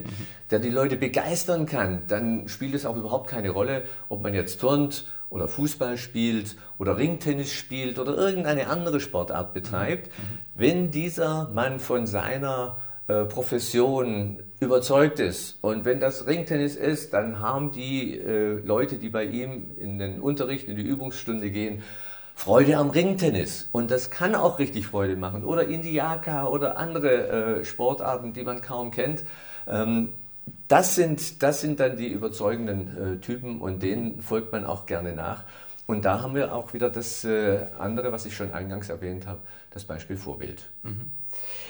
der 0.51 0.59
die 0.59 0.69
Leute 0.69 0.95
begeistern 0.95 1.65
kann, 1.65 2.03
dann 2.07 2.47
spielt 2.47 2.75
es 2.75 2.85
auch 2.85 2.95
überhaupt 2.95 3.29
keine 3.29 3.49
Rolle, 3.49 3.83
ob 4.09 4.21
man 4.21 4.33
jetzt 4.33 4.59
turnt 4.61 5.07
oder 5.33 5.47
Fußball 5.47 5.97
spielt 5.97 6.55
oder 6.77 6.97
Ringtennis 6.97 7.51
spielt 7.51 7.97
oder 7.97 8.15
irgendeine 8.15 8.67
andere 8.67 8.99
Sportart 8.99 9.53
betreibt. 9.53 10.07
Mhm. 10.07 10.37
Wenn 10.55 10.91
dieser 10.91 11.49
Mann 11.49 11.79
von 11.79 12.05
seiner 12.05 12.77
äh, 13.07 13.25
Profession 13.25 14.43
überzeugt 14.59 15.19
ist 15.19 15.57
und 15.61 15.85
wenn 15.85 15.99
das 15.99 16.27
Ringtennis 16.27 16.75
ist, 16.75 17.13
dann 17.13 17.39
haben 17.39 17.71
die 17.71 18.17
äh, 18.19 18.59
Leute, 18.63 18.97
die 18.97 19.09
bei 19.09 19.25
ihm 19.25 19.71
in 19.77 19.97
den 19.97 20.21
Unterricht, 20.21 20.67
in 20.67 20.75
die 20.75 20.83
Übungsstunde 20.83 21.49
gehen, 21.49 21.81
Freude 22.35 22.77
am 22.77 22.91
Ringtennis. 22.91 23.69
Und 23.71 23.89
das 23.89 24.11
kann 24.11 24.35
auch 24.35 24.59
richtig 24.59 24.87
Freude 24.87 25.15
machen. 25.15 25.45
Oder 25.45 25.67
Indiaka 25.67 26.47
oder 26.47 26.77
andere 26.77 27.59
äh, 27.59 27.65
Sportarten, 27.65 28.33
die 28.33 28.43
man 28.43 28.61
kaum 28.61 28.91
kennt. 28.91 29.23
Ähm, 29.67 30.09
das 30.73 30.95
sind, 30.95 31.43
das 31.43 31.61
sind 31.61 31.79
dann 31.79 31.97
die 31.97 32.07
überzeugenden 32.07 33.17
äh, 33.17 33.19
Typen 33.19 33.61
und 33.61 33.83
denen 33.83 34.23
folgt 34.23 34.51
man 34.51 34.65
auch 34.65 34.87
gerne 34.87 35.13
nach. 35.13 35.43
Und 35.85 36.03
da 36.03 36.23
haben 36.23 36.33
wir 36.33 36.55
auch 36.55 36.73
wieder 36.73 36.89
das 36.89 37.23
äh, 37.23 37.67
andere, 37.77 38.11
was 38.11 38.25
ich 38.25 38.35
schon 38.35 38.53
eingangs 38.53 38.89
erwähnt 38.89 39.27
habe, 39.27 39.39
das 39.69 39.83
Beispiel 39.83 40.17
Vorbild. 40.17 40.71
Mhm. 40.81 41.11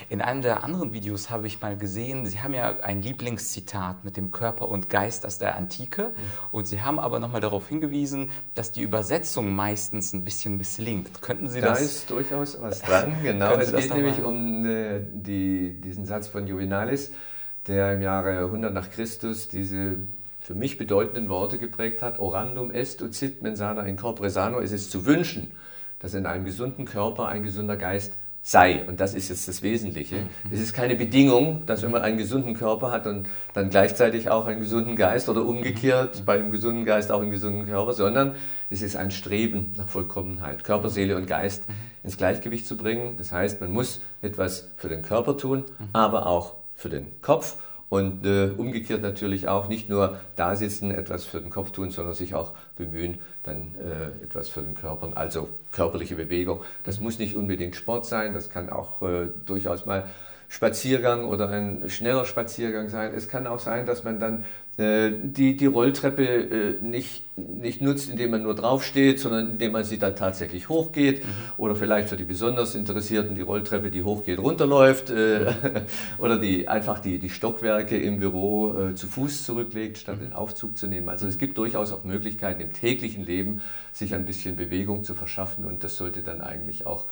In 0.07 0.21
einem 0.21 0.41
der 0.41 0.63
anderen 0.63 0.93
Videos 0.93 1.29
habe 1.29 1.47
ich 1.47 1.59
mal 1.59 1.75
gesehen, 1.75 2.25
Sie 2.25 2.39
haben 2.39 2.53
ja 2.53 2.79
ein 2.81 3.01
Lieblingszitat 3.01 4.05
mit 4.05 4.15
dem 4.15 4.31
Körper 4.31 4.69
und 4.69 4.89
Geist 4.89 5.25
aus 5.25 5.37
der 5.37 5.57
Antike. 5.57 6.03
Mhm. 6.03 6.13
Und 6.51 6.67
Sie 6.69 6.81
haben 6.81 6.97
aber 6.97 7.19
nochmal 7.19 7.41
darauf 7.41 7.67
hingewiesen, 7.67 8.31
dass 8.55 8.71
die 8.71 8.83
Übersetzung 8.83 9.53
meistens 9.53 10.13
ein 10.13 10.23
bisschen 10.23 10.55
misslingt. 10.55 11.21
Könnten 11.21 11.49
Sie 11.49 11.59
da 11.59 11.71
das? 11.71 11.79
Da 11.79 11.83
ist 11.83 12.09
durchaus 12.09 12.61
was 12.61 12.81
dran, 12.81 13.17
genau. 13.21 13.55
es 13.55 13.73
geht 13.75 13.93
nämlich 13.93 14.23
um 14.23 14.65
äh, 14.65 15.01
die, 15.11 15.81
diesen 15.81 16.05
Satz 16.05 16.29
von 16.29 16.47
Juvenalis, 16.47 17.11
der 17.67 17.93
im 17.93 18.01
Jahre 18.01 18.39
100 18.39 18.73
nach 18.73 18.89
Christus 18.91 19.47
diese 19.47 19.97
für 20.39 20.55
mich 20.55 20.77
bedeutenden 20.77 21.29
Worte 21.29 21.57
geprägt 21.57 22.01
hat. 22.01 22.19
Orandum 22.19 22.71
est 22.71 23.01
ucit 23.01 23.41
mensana 23.41 23.83
in 23.83 23.95
corpore 23.95 24.29
sano. 24.29 24.59
Es 24.59 24.73
ist 24.73 24.91
zu 24.91 25.05
wünschen, 25.05 25.51
dass 25.99 26.13
in 26.13 26.25
einem 26.25 26.43
gesunden 26.43 26.85
Körper 26.85 27.29
ein 27.29 27.43
gesunder 27.43 27.77
Geist 27.77 28.13
sei. 28.41 28.83
Und 28.85 28.99
das 28.99 29.13
ist 29.13 29.29
jetzt 29.29 29.47
das 29.47 29.61
Wesentliche. 29.63 30.17
Mhm. 30.17 30.51
Es 30.51 30.59
ist 30.59 30.73
keine 30.73 30.95
Bedingung, 30.95 31.65
dass 31.65 31.81
wenn 31.81 31.91
man 31.91 32.01
einen 32.01 32.17
gesunden 32.17 32.55
Körper 32.55 32.91
hat 32.91 33.07
und 33.07 33.27
dann 33.53 33.69
gleichzeitig 33.69 34.29
auch 34.29 34.45
einen 34.45 34.59
gesunden 34.59 34.97
Geist 34.97 35.29
oder 35.29 35.45
umgekehrt 35.45 36.19
mhm. 36.19 36.25
bei 36.25 36.33
einem 36.33 36.51
gesunden 36.51 36.83
Geist 36.83 37.09
auch 37.09 37.21
einen 37.21 37.31
gesunden 37.31 37.65
Körper, 37.65 37.93
sondern 37.93 38.35
es 38.69 38.81
ist 38.81 38.97
ein 38.97 39.11
Streben 39.11 39.73
nach 39.77 39.87
Vollkommenheit, 39.87 40.65
Körper, 40.65 40.89
Seele 40.89 41.15
und 41.15 41.25
Geist 41.25 41.69
mhm. 41.69 41.73
ins 42.03 42.17
Gleichgewicht 42.17 42.67
zu 42.67 42.75
bringen. 42.75 43.15
Das 43.17 43.31
heißt, 43.31 43.61
man 43.61 43.71
muss 43.71 44.01
etwas 44.21 44.71
für 44.75 44.89
den 44.89 45.03
Körper 45.03 45.37
tun, 45.37 45.63
aber 45.93 46.27
auch 46.27 46.62
für 46.75 46.89
den 46.89 47.21
Kopf 47.21 47.57
Und 47.93 48.25
äh, 48.25 48.49
umgekehrt 48.57 49.03
natürlich 49.03 49.47
auch 49.47 49.67
nicht 49.67 49.87
nur 49.87 50.17
da 50.35 50.55
sitzen, 50.55 50.89
etwas 50.89 51.25
für 51.25 51.39
den 51.39 51.51
Kopf 51.51 51.69
tun, 51.69 51.91
sondern 51.91 52.15
sich 52.15 52.33
auch 52.33 52.53
bemühen, 52.75 53.19
dann 53.43 53.75
äh, 53.75 54.23
etwas 54.23 54.49
für 54.49 54.63
den 54.63 54.73
Körper, 54.73 55.15
also 55.15 55.47
körperliche 55.71 56.15
Bewegung. 56.15 56.63
Das 56.85 56.99
muss 56.99 57.19
nicht 57.19 57.35
unbedingt 57.35 57.75
Sport 57.75 58.07
sein, 58.07 58.33
das 58.33 58.49
kann 58.49 58.71
auch 58.71 59.03
äh, 59.03 59.27
durchaus 59.45 59.85
mal 59.85 60.05
Spaziergang 60.49 61.25
oder 61.25 61.49
ein 61.49 61.87
schneller 61.87 62.25
Spaziergang 62.25 62.89
sein. 62.89 63.13
Es 63.15 63.29
kann 63.29 63.45
auch 63.45 63.59
sein, 63.59 63.85
dass 63.85 64.03
man 64.03 64.19
dann 64.19 64.45
die, 64.77 65.55
die 65.55 65.65
Rolltreppe 65.67 66.23
äh, 66.23 66.81
nicht, 66.81 67.21
nicht 67.37 67.83
nutzt, 67.83 68.09
indem 68.09 68.31
man 68.31 68.41
nur 68.41 68.55
draufsteht, 68.55 69.19
sondern 69.19 69.51
indem 69.51 69.73
man 69.73 69.83
sie 69.83 69.99
dann 69.99 70.15
tatsächlich 70.15 70.67
hochgeht. 70.67 71.23
Mhm. 71.23 71.29
Oder 71.57 71.75
vielleicht 71.75 72.09
für 72.09 72.17
die 72.17 72.23
besonders 72.23 72.73
Interessierten 72.73 73.35
die 73.35 73.41
Rolltreppe, 73.41 73.91
die 73.91 74.01
hochgeht, 74.01 74.39
runterläuft. 74.39 75.11
Äh, 75.11 75.53
oder 76.17 76.39
die, 76.39 76.67
einfach 76.67 76.97
die, 76.97 77.19
die 77.19 77.29
Stockwerke 77.29 77.97
im 77.97 78.19
Büro 78.19 78.93
zu 78.95 79.07
Fuß 79.07 79.43
zurücklegt, 79.43 79.99
statt 79.99 80.17
den 80.21 80.33
Aufzug 80.33 80.77
zu 80.77 80.87
nehmen. 80.87 81.07
Also 81.09 81.27
es 81.27 81.37
gibt 81.37 81.57
durchaus 81.59 81.91
auch 81.91 82.03
Möglichkeiten 82.03 82.61
im 82.61 82.73
täglichen 82.73 83.23
Leben, 83.25 83.61
sich 83.91 84.15
ein 84.15 84.25
bisschen 84.25 84.55
Bewegung 84.55 85.03
zu 85.03 85.13
verschaffen. 85.13 85.65
Und 85.65 85.83
das 85.83 85.97
sollte 85.97 86.23
dann 86.23 86.41
eigentlich 86.41 86.85
auch 86.87 87.05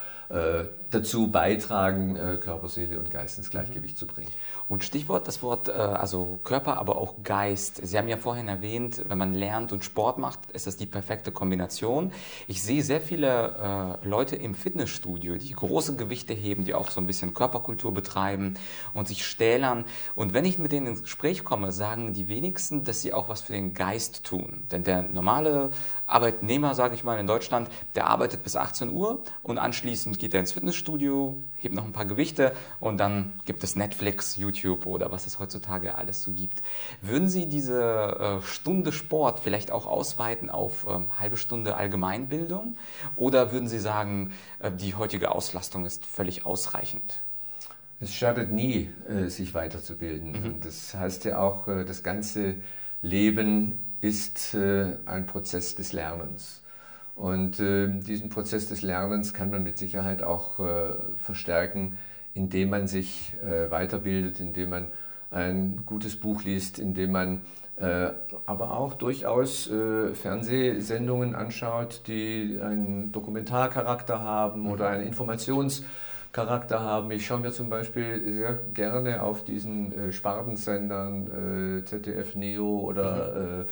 dazu 0.89 1.27
beitragen, 1.27 2.17
Körper, 2.39 2.69
Seele 2.69 2.97
und 2.97 3.11
Geist 3.11 3.37
ins 3.37 3.49
Gleichgewicht 3.49 3.97
zu 3.97 4.07
bringen. 4.07 4.31
Und 4.69 4.83
Stichwort, 4.83 5.27
das 5.27 5.43
Wort, 5.43 5.69
also 5.69 6.39
Körper, 6.43 6.77
aber 6.77 6.97
auch 6.97 7.15
Geist 7.23 7.50
heißt, 7.51 7.85
Sie 7.85 7.97
haben 7.97 8.07
ja 8.07 8.17
vorhin 8.17 8.47
erwähnt, 8.47 9.03
wenn 9.07 9.17
man 9.17 9.33
lernt 9.33 9.71
und 9.71 9.83
Sport 9.83 10.17
macht, 10.17 10.39
ist 10.51 10.67
das 10.67 10.77
die 10.77 10.85
perfekte 10.85 11.31
Kombination. 11.31 12.11
Ich 12.47 12.63
sehe 12.63 12.83
sehr 12.83 13.01
viele 13.01 13.99
äh, 14.03 14.07
Leute 14.07 14.35
im 14.35 14.55
Fitnessstudio, 14.55 15.37
die 15.37 15.51
große 15.51 15.95
Gewichte 15.95 16.33
heben, 16.33 16.65
die 16.65 16.73
auch 16.73 16.89
so 16.89 17.01
ein 17.01 17.07
bisschen 17.07 17.33
Körperkultur 17.33 17.93
betreiben 17.93 18.55
und 18.93 19.07
sich 19.07 19.25
stählern. 19.25 19.85
Und 20.15 20.33
wenn 20.33 20.45
ich 20.45 20.57
mit 20.57 20.71
denen 20.71 20.87
ins 20.87 21.03
Gespräch 21.03 21.43
komme, 21.43 21.71
sagen 21.71 22.13
die 22.13 22.27
wenigsten, 22.27 22.83
dass 22.83 23.01
sie 23.01 23.13
auch 23.13 23.29
was 23.29 23.41
für 23.41 23.53
den 23.53 23.73
Geist 23.73 24.23
tun. 24.23 24.67
Denn 24.71 24.83
der 24.83 25.03
normale 25.03 25.71
Arbeitnehmer, 26.07 26.75
sage 26.75 26.95
ich 26.95 27.03
mal, 27.03 27.19
in 27.19 27.27
Deutschland, 27.27 27.69
der 27.95 28.07
arbeitet 28.07 28.43
bis 28.43 28.55
18 28.55 28.91
Uhr 28.91 29.23
und 29.43 29.57
anschließend 29.57 30.19
geht 30.19 30.33
er 30.33 30.39
ins 30.39 30.51
Fitnessstudio, 30.51 31.41
hebt 31.57 31.75
noch 31.75 31.85
ein 31.85 31.93
paar 31.93 32.05
Gewichte 32.05 32.53
und 32.79 32.97
dann 32.97 33.33
gibt 33.45 33.63
es 33.63 33.75
Netflix, 33.75 34.35
YouTube 34.35 34.85
oder 34.85 35.11
was 35.11 35.27
es 35.27 35.39
heutzutage 35.39 35.95
alles 35.95 36.23
so 36.23 36.31
gibt. 36.31 36.61
Würden 37.01 37.29
Sie 37.29 37.40
diese 37.47 38.39
äh, 38.41 38.45
Stunde 38.45 38.91
Sport 38.91 39.39
vielleicht 39.39 39.71
auch 39.71 39.85
ausweiten 39.85 40.49
auf 40.49 40.85
ähm, 40.89 41.07
halbe 41.19 41.37
Stunde 41.37 41.75
Allgemeinbildung 41.75 42.75
oder 43.15 43.51
würden 43.51 43.67
Sie 43.67 43.79
sagen, 43.79 44.31
äh, 44.59 44.71
die 44.71 44.95
heutige 44.95 45.31
Auslastung 45.31 45.85
ist 45.85 46.05
völlig 46.05 46.45
ausreichend? 46.45 47.21
Es 48.01 48.15
schadet 48.15 48.51
nie, 48.51 48.89
äh, 49.07 49.27
sich 49.27 49.53
weiterzubilden. 49.53 50.31
Mhm. 50.31 50.59
Das 50.61 50.95
heißt 50.95 51.23
ja 51.25 51.39
auch, 51.39 51.67
äh, 51.67 51.85
das 51.85 52.01
ganze 52.01 52.55
Leben 53.03 53.77
ist 54.01 54.55
äh, 54.55 54.97
ein 55.05 55.27
Prozess 55.27 55.75
des 55.75 55.93
Lernens. 55.93 56.63
Und 57.15 57.59
äh, 57.59 57.87
diesen 57.87 58.29
Prozess 58.29 58.67
des 58.67 58.81
Lernens 58.81 59.35
kann 59.35 59.51
man 59.51 59.63
mit 59.63 59.77
Sicherheit 59.77 60.23
auch 60.23 60.59
verstärken, 61.17 61.97
indem 62.33 62.69
man 62.69 62.87
sich 62.87 63.35
weiterbildet, 63.69 64.39
indem 64.39 64.69
man 64.69 64.87
ein 65.31 65.83
gutes 65.85 66.19
Buch 66.19 66.43
liest, 66.43 66.77
indem 66.77 67.11
man 67.13 67.41
äh, 67.77 68.09
aber 68.45 68.77
auch 68.77 68.93
durchaus 68.93 69.69
äh, 69.71 70.13
Fernsehsendungen 70.13 71.33
anschaut, 71.33 72.01
die 72.07 72.59
einen 72.61 73.11
Dokumentarcharakter 73.11 74.21
haben 74.21 74.69
oder 74.69 74.89
einen 74.89 75.07
Informationscharakter 75.07 76.81
haben. 76.81 77.09
Ich 77.11 77.25
schaue 77.25 77.39
mir 77.39 77.51
zum 77.51 77.69
Beispiel 77.69 78.33
sehr 78.33 78.59
gerne 78.73 79.23
auf 79.23 79.43
diesen 79.43 79.91
äh, 79.93 80.11
Spartensendern 80.11 81.83
ZDF 81.85 82.35
Neo 82.35 82.79
oder 82.81 83.35
mhm 83.35 83.61
äh, 83.61 83.65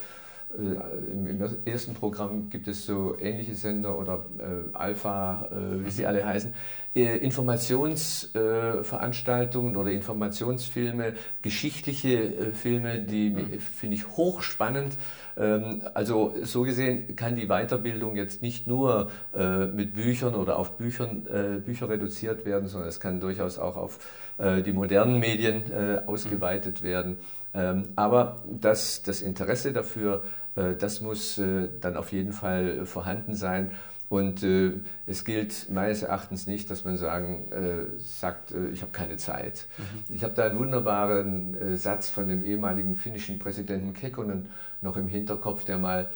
im, 0.57 1.27
im, 1.27 1.47
ersten 1.65 1.93
Programm 1.93 2.49
gibt 2.49 2.67
es 2.67 2.83
so 2.85 3.15
ähnliche 3.19 3.53
Sender 3.53 3.95
oder 3.97 4.25
äh, 4.39 4.73
Alpha, 4.73 5.47
äh, 5.51 5.85
wie 5.85 5.91
sie 5.91 6.07
alle 6.07 6.25
heißen, 6.25 6.53
äh, 6.95 7.17
Informationsveranstaltungen 7.17 9.77
oder 9.77 9.91
Informationsfilme, 9.91 11.13
geschichtliche 11.43 12.17
äh, 12.17 12.51
Filme, 12.51 12.99
die 12.99 13.29
mhm. 13.29 13.59
finde 13.59 13.95
ich 13.95 14.07
hochspannend. 14.07 14.97
Ähm, 15.37 15.83
also 15.93 16.33
so 16.41 16.63
gesehen 16.63 17.15
kann 17.15 17.35
die 17.35 17.45
Weiterbildung 17.45 18.15
jetzt 18.15 18.41
nicht 18.41 18.65
nur 18.65 19.11
äh, 19.35 19.67
mit 19.67 19.93
Büchern 19.93 20.33
oder 20.33 20.57
auf 20.57 20.77
Büchern, 20.77 21.27
Bücher 21.63 21.89
reduziert 21.89 22.43
werden, 22.45 22.67
sondern 22.67 22.89
es 22.89 22.99
kann 22.99 23.19
durchaus 23.19 23.59
auch 23.59 23.77
auf 23.77 23.99
die 24.39 24.71
modernen 24.71 25.19
Medien 25.19 25.63
ausgeweitet 26.07 26.81
werden. 26.81 27.17
Ähm, 27.53 27.89
aber 27.95 28.37
das, 28.45 29.03
das 29.03 29.21
Interesse 29.21 29.73
dafür 29.73 30.23
äh, 30.23 30.38
das 30.55 31.01
muss 31.01 31.37
äh, 31.37 31.69
dann 31.79 31.95
auf 31.97 32.11
jeden 32.11 32.33
Fall 32.33 32.85
vorhanden 32.85 33.35
sein. 33.35 33.71
Und 34.09 34.41
äh, 34.41 34.71
es 35.05 35.23
gilt 35.23 35.69
meines 35.69 36.01
Erachtens 36.01 36.47
nicht, 36.47 36.69
dass 36.71 36.83
man 36.83 36.97
sagen, 36.97 37.51
äh, 37.51 37.99
sagt, 37.99 38.51
äh, 38.51 38.69
ich 38.69 38.81
habe 38.81 38.91
keine 38.91 39.17
Zeit. 39.17 39.67
Mhm. 39.77 40.15
Ich 40.15 40.23
habe 40.23 40.33
da 40.33 40.45
einen 40.45 40.57
wunderbaren 40.57 41.55
äh, 41.55 41.77
Satz 41.77 42.09
von 42.09 42.27
dem 42.27 42.43
ehemaligen 42.43 42.95
finnischen 42.95 43.37
Präsidenten 43.37 43.93
Kekkonen 43.93 44.47
noch 44.81 44.97
im 44.97 45.07
Hinterkopf, 45.07 45.63
der 45.63 45.77
mal 45.77 46.09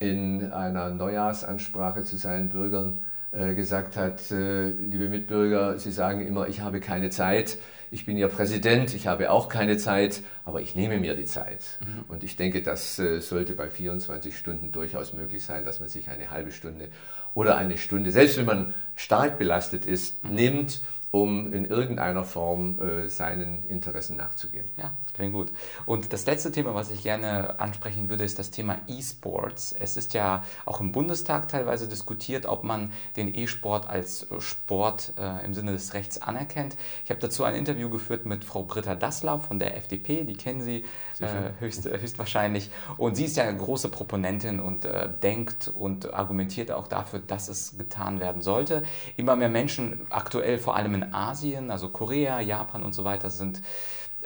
in 0.00 0.50
einer 0.50 0.90
Neujahrsansprache 0.90 2.02
zu 2.02 2.16
seinen 2.16 2.50
Bürgern 2.50 3.00
gesagt 3.32 3.96
hat, 3.96 4.30
liebe 4.30 5.10
Mitbürger, 5.10 5.78
Sie 5.78 5.90
sagen 5.90 6.26
immer, 6.26 6.48
ich 6.48 6.60
habe 6.60 6.80
keine 6.80 7.10
Zeit 7.10 7.58
ich 7.90 8.06
bin 8.06 8.16
ja 8.16 8.28
Präsident, 8.28 8.94
ich 8.94 9.06
habe 9.06 9.30
auch 9.30 9.48
keine 9.48 9.76
Zeit, 9.76 10.22
aber 10.44 10.60
ich 10.60 10.74
nehme 10.74 10.98
mir 10.98 11.14
die 11.14 11.24
Zeit. 11.24 11.78
Mhm. 11.80 12.04
Und 12.08 12.24
ich 12.24 12.36
denke, 12.36 12.62
das 12.62 12.98
äh, 12.98 13.20
sollte 13.20 13.54
bei 13.54 13.70
24 13.70 14.36
Stunden 14.36 14.72
durchaus 14.72 15.12
möglich 15.12 15.44
sein, 15.44 15.64
dass 15.64 15.80
man 15.80 15.88
sich 15.88 16.08
eine 16.08 16.30
halbe 16.30 16.52
Stunde 16.52 16.88
oder 17.34 17.56
eine 17.56 17.78
Stunde, 17.78 18.10
selbst 18.10 18.38
wenn 18.38 18.46
man 18.46 18.74
stark 18.94 19.38
belastet 19.38 19.86
ist, 19.86 20.24
mhm. 20.24 20.34
nimmt 20.34 20.80
um 21.16 21.50
in 21.54 21.64
irgendeiner 21.64 22.24
Form 22.24 22.78
äh, 22.78 23.08
seinen 23.08 23.62
Interessen 23.62 24.18
nachzugehen. 24.18 24.66
Ja, 24.76 24.92
klingt 25.14 25.32
gut. 25.32 25.50
Und 25.86 26.12
das 26.12 26.26
letzte 26.26 26.52
Thema, 26.52 26.74
was 26.74 26.90
ich 26.90 27.02
gerne 27.02 27.58
ansprechen 27.58 28.10
würde, 28.10 28.22
ist 28.22 28.38
das 28.38 28.50
Thema 28.50 28.76
E-Sports. 28.86 29.74
Es 29.78 29.96
ist 29.96 30.12
ja 30.12 30.44
auch 30.66 30.80
im 30.80 30.92
Bundestag 30.92 31.48
teilweise 31.48 31.88
diskutiert, 31.88 32.44
ob 32.44 32.64
man 32.64 32.92
den 33.16 33.34
E-Sport 33.34 33.88
als 33.88 34.26
Sport 34.40 35.14
äh, 35.18 35.42
im 35.46 35.54
Sinne 35.54 35.72
des 35.72 35.94
Rechts 35.94 36.20
anerkennt. 36.20 36.76
Ich 37.04 37.10
habe 37.10 37.20
dazu 37.20 37.44
ein 37.44 37.54
Interview 37.54 37.88
geführt 37.88 38.26
mit 38.26 38.44
Frau 38.44 38.64
Britta 38.64 38.94
Dassler 38.94 39.38
von 39.38 39.58
der 39.58 39.74
FDP, 39.78 40.24
die 40.24 40.34
kennen 40.34 40.60
Sie 40.60 40.84
äh, 41.20 41.26
höchst, 41.60 41.86
höchstwahrscheinlich. 41.86 42.70
Und 42.98 43.16
sie 43.16 43.24
ist 43.24 43.38
ja 43.38 43.44
eine 43.44 43.56
große 43.56 43.88
Proponentin 43.88 44.60
und 44.60 44.86
denkt 45.22 45.68
und 45.74 46.12
argumentiert 46.12 46.70
auch 46.70 46.88
dafür, 46.88 47.20
dass 47.20 47.48
es 47.48 47.78
getan 47.78 48.20
werden 48.20 48.42
sollte. 48.42 48.82
Immer 49.16 49.36
mehr 49.36 49.48
Menschen, 49.48 50.06
aktuell 50.10 50.58
vor 50.58 50.76
allem 50.76 50.94
in 50.94 51.05
Asien, 51.12 51.70
also 51.70 51.88
Korea, 51.88 52.40
Japan 52.40 52.82
und 52.82 52.94
so 52.94 53.04
weiter, 53.04 53.30
sind 53.30 53.62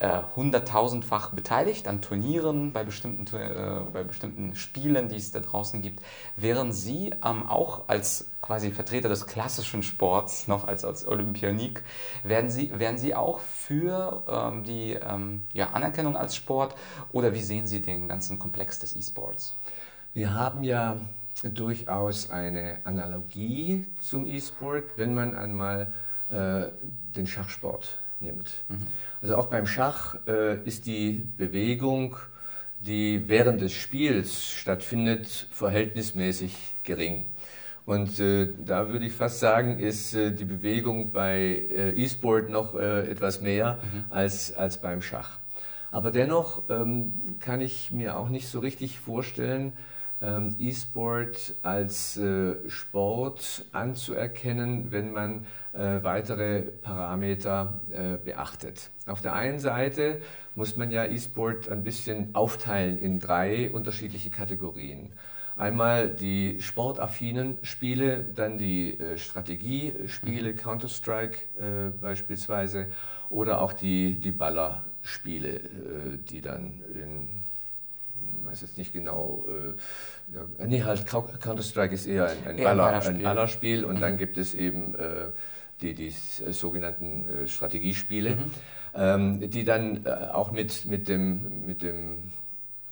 äh, 0.00 0.22
hunderttausendfach 0.34 1.30
beteiligt 1.32 1.86
an 1.86 2.00
Turnieren, 2.00 2.72
bei 2.72 2.84
bestimmten, 2.84 3.26
äh, 3.36 3.80
bei 3.92 4.02
bestimmten 4.02 4.54
Spielen, 4.54 5.08
die 5.08 5.16
es 5.16 5.30
da 5.30 5.40
draußen 5.40 5.82
gibt. 5.82 6.00
Wären 6.36 6.72
Sie 6.72 7.10
ähm, 7.22 7.46
auch 7.46 7.88
als 7.88 8.30
quasi 8.40 8.70
Vertreter 8.70 9.10
des 9.10 9.26
klassischen 9.26 9.82
Sports, 9.82 10.48
noch 10.48 10.66
als, 10.66 10.86
als 10.86 11.06
Olympionik, 11.06 11.82
werden 12.24 12.48
Sie, 12.48 12.72
wären 12.78 12.96
Sie 12.96 13.14
auch 13.14 13.40
für 13.40 14.22
ähm, 14.26 14.64
die 14.64 14.94
ähm, 14.94 15.44
ja, 15.52 15.70
Anerkennung 15.70 16.16
als 16.16 16.34
Sport 16.34 16.74
oder 17.12 17.34
wie 17.34 17.42
sehen 17.42 17.66
Sie 17.66 17.82
den 17.82 18.08
ganzen 18.08 18.38
Komplex 18.38 18.78
des 18.78 18.96
E-Sports? 18.96 19.54
Wir 20.14 20.32
haben 20.32 20.64
ja 20.64 20.96
durchaus 21.42 22.30
eine 22.30 22.78
Analogie 22.84 23.86
zum 23.98 24.26
E-Sport, 24.26 24.84
wenn 24.96 25.14
man 25.14 25.34
einmal 25.34 25.92
äh, 26.30 26.68
den 27.16 27.26
Schachsport 27.26 27.98
nimmt. 28.20 28.52
Mhm. 28.68 28.86
Also 29.22 29.36
auch 29.36 29.46
beim 29.46 29.66
Schach 29.66 30.16
äh, 30.26 30.62
ist 30.64 30.86
die 30.86 31.26
Bewegung, 31.36 32.16
die 32.80 33.28
während 33.28 33.60
des 33.60 33.72
Spiels 33.72 34.50
stattfindet, 34.50 35.48
verhältnismäßig 35.50 36.54
gering. 36.84 37.26
Und 37.86 38.20
äh, 38.20 38.48
da 38.64 38.88
würde 38.88 39.06
ich 39.06 39.12
fast 39.12 39.40
sagen, 39.40 39.78
ist 39.78 40.14
äh, 40.14 40.32
die 40.32 40.44
Bewegung 40.44 41.10
bei 41.12 41.38
äh, 41.38 41.90
E-Sport 41.90 42.48
noch 42.50 42.74
äh, 42.74 43.10
etwas 43.10 43.40
mehr 43.40 43.78
mhm. 43.82 44.04
als, 44.10 44.54
als 44.54 44.80
beim 44.80 45.02
Schach. 45.02 45.38
Aber 45.90 46.10
dennoch 46.10 46.62
ähm, 46.70 47.36
kann 47.40 47.60
ich 47.60 47.90
mir 47.90 48.16
auch 48.16 48.28
nicht 48.28 48.48
so 48.48 48.60
richtig 48.60 49.00
vorstellen, 49.00 49.72
E-Sport 50.20 51.54
als 51.62 52.16
äh, 52.18 52.68
Sport 52.68 53.64
anzuerkennen, 53.72 54.92
wenn 54.92 55.12
man 55.12 55.46
äh, 55.72 56.02
weitere 56.02 56.62
Parameter 56.62 57.80
äh, 57.90 58.18
beachtet. 58.22 58.90
Auf 59.06 59.22
der 59.22 59.34
einen 59.34 59.58
Seite 59.58 60.20
muss 60.54 60.76
man 60.76 60.90
ja 60.90 61.06
E-Sport 61.06 61.70
ein 61.70 61.82
bisschen 61.82 62.34
aufteilen 62.34 62.98
in 62.98 63.18
drei 63.18 63.70
unterschiedliche 63.70 64.30
Kategorien. 64.30 65.12
Einmal 65.56 66.10
die 66.10 66.60
sportaffinen 66.60 67.58
Spiele, 67.62 68.24
dann 68.24 68.58
die 68.58 68.98
äh, 68.98 69.16
Strategiespiele, 69.16 70.52
mhm. 70.52 70.56
Counter-Strike 70.56 71.38
äh, 71.58 71.90
beispielsweise, 71.98 72.86
oder 73.30 73.62
auch 73.62 73.72
die, 73.72 74.18
die 74.20 74.32
Ballerspiele. 74.32 74.90
Ballerspiele, 75.00 76.18
die 76.18 76.40
dann 76.40 76.82
in 76.94 77.39
weiß 78.50 78.60
jetzt 78.62 78.78
nicht 78.78 78.92
genau, 78.92 79.44
äh, 80.58 80.66
nee, 80.66 80.82
halt 80.82 81.06
Counter-Strike 81.06 81.94
ist 81.94 82.06
eher 82.06 82.26
ein, 82.26 82.36
ein, 82.46 82.58
eher 82.58 82.64
Baller, 82.64 82.84
Ballerspiel. 82.84 83.14
ein 83.16 83.22
Ballerspiel 83.22 83.84
und 83.84 83.96
mhm. 83.96 84.00
dann 84.00 84.16
gibt 84.16 84.38
es 84.38 84.54
eben 84.54 84.94
äh, 84.94 85.28
die, 85.80 85.94
die 85.94 86.10
sogenannten 86.10 87.28
äh, 87.28 87.46
Strategiespiele, 87.46 88.36
mhm. 88.36 88.50
ähm, 88.94 89.50
die 89.50 89.64
dann 89.64 90.04
äh, 90.04 90.10
auch 90.32 90.52
mit, 90.52 90.86
mit, 90.86 91.08
dem, 91.08 91.66
mit 91.66 91.82
dem 91.82 92.32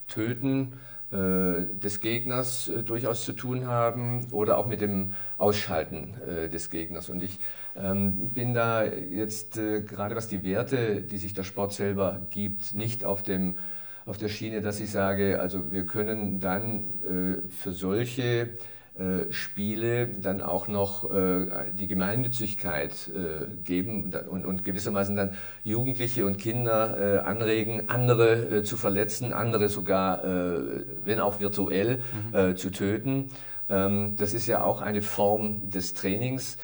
Töten 0.06 0.74
äh, 1.10 1.64
des 1.74 2.00
Gegners 2.00 2.68
äh, 2.68 2.82
durchaus 2.82 3.24
zu 3.24 3.32
tun 3.32 3.66
haben 3.66 4.26
oder 4.30 4.58
auch 4.58 4.66
mit 4.66 4.80
dem 4.80 5.14
Ausschalten 5.38 6.14
des 6.52 6.70
Gegners. 6.70 7.08
Und 7.08 7.22
ich 7.22 7.38
ähm, 7.76 8.30
bin 8.30 8.54
da 8.54 8.84
jetzt 8.84 9.54
gerade 9.54 10.16
was 10.16 10.28
die 10.28 10.42
Werte, 10.42 11.00
die 11.00 11.18
sich 11.18 11.32
der 11.32 11.44
Sport 11.44 11.72
selber 11.72 12.20
gibt, 12.30 12.74
nicht 12.74 13.04
auf 13.04 13.22
dem 13.22 13.54
auf 14.08 14.16
der 14.16 14.28
Schiene, 14.28 14.62
dass 14.62 14.80
ich 14.80 14.90
sage, 14.90 15.40
also 15.40 15.70
wir 15.70 15.84
können 15.84 16.40
dann 16.40 16.84
äh, 17.04 17.48
für 17.48 17.72
solche 17.72 18.50
äh, 18.98 19.30
Spiele 19.30 20.08
dann 20.08 20.40
auch 20.40 20.66
noch 20.66 21.08
äh, 21.08 21.70
die 21.72 21.86
Gemeinnützigkeit 21.86 22.92
äh, 23.08 23.46
geben 23.62 24.12
und, 24.28 24.44
und, 24.44 24.64
gewissermaßen 24.64 25.14
dann 25.14 25.34
Jugendliche 25.62 26.26
und 26.26 26.38
Kinder 26.38 26.98
äh, 26.98 27.18
anregen, 27.18 27.88
andere 27.88 28.56
äh, 28.56 28.62
zu 28.64 28.76
verletzen, 28.76 29.32
andere 29.32 29.68
sogar, 29.68 30.22
wenn 31.04 31.20
auch 31.20 31.40
virtuell, 31.40 32.00
mhm. 32.32 32.56
zu 32.56 32.70
töten. 32.70 33.28
Ähm, 33.68 34.16
das 34.16 34.34
ist 34.34 34.46
ja 34.46 34.62
auch 34.64 34.80
eine 34.80 35.02
Form 35.02 35.70
des 35.70 35.94
Trainings. 35.94 36.58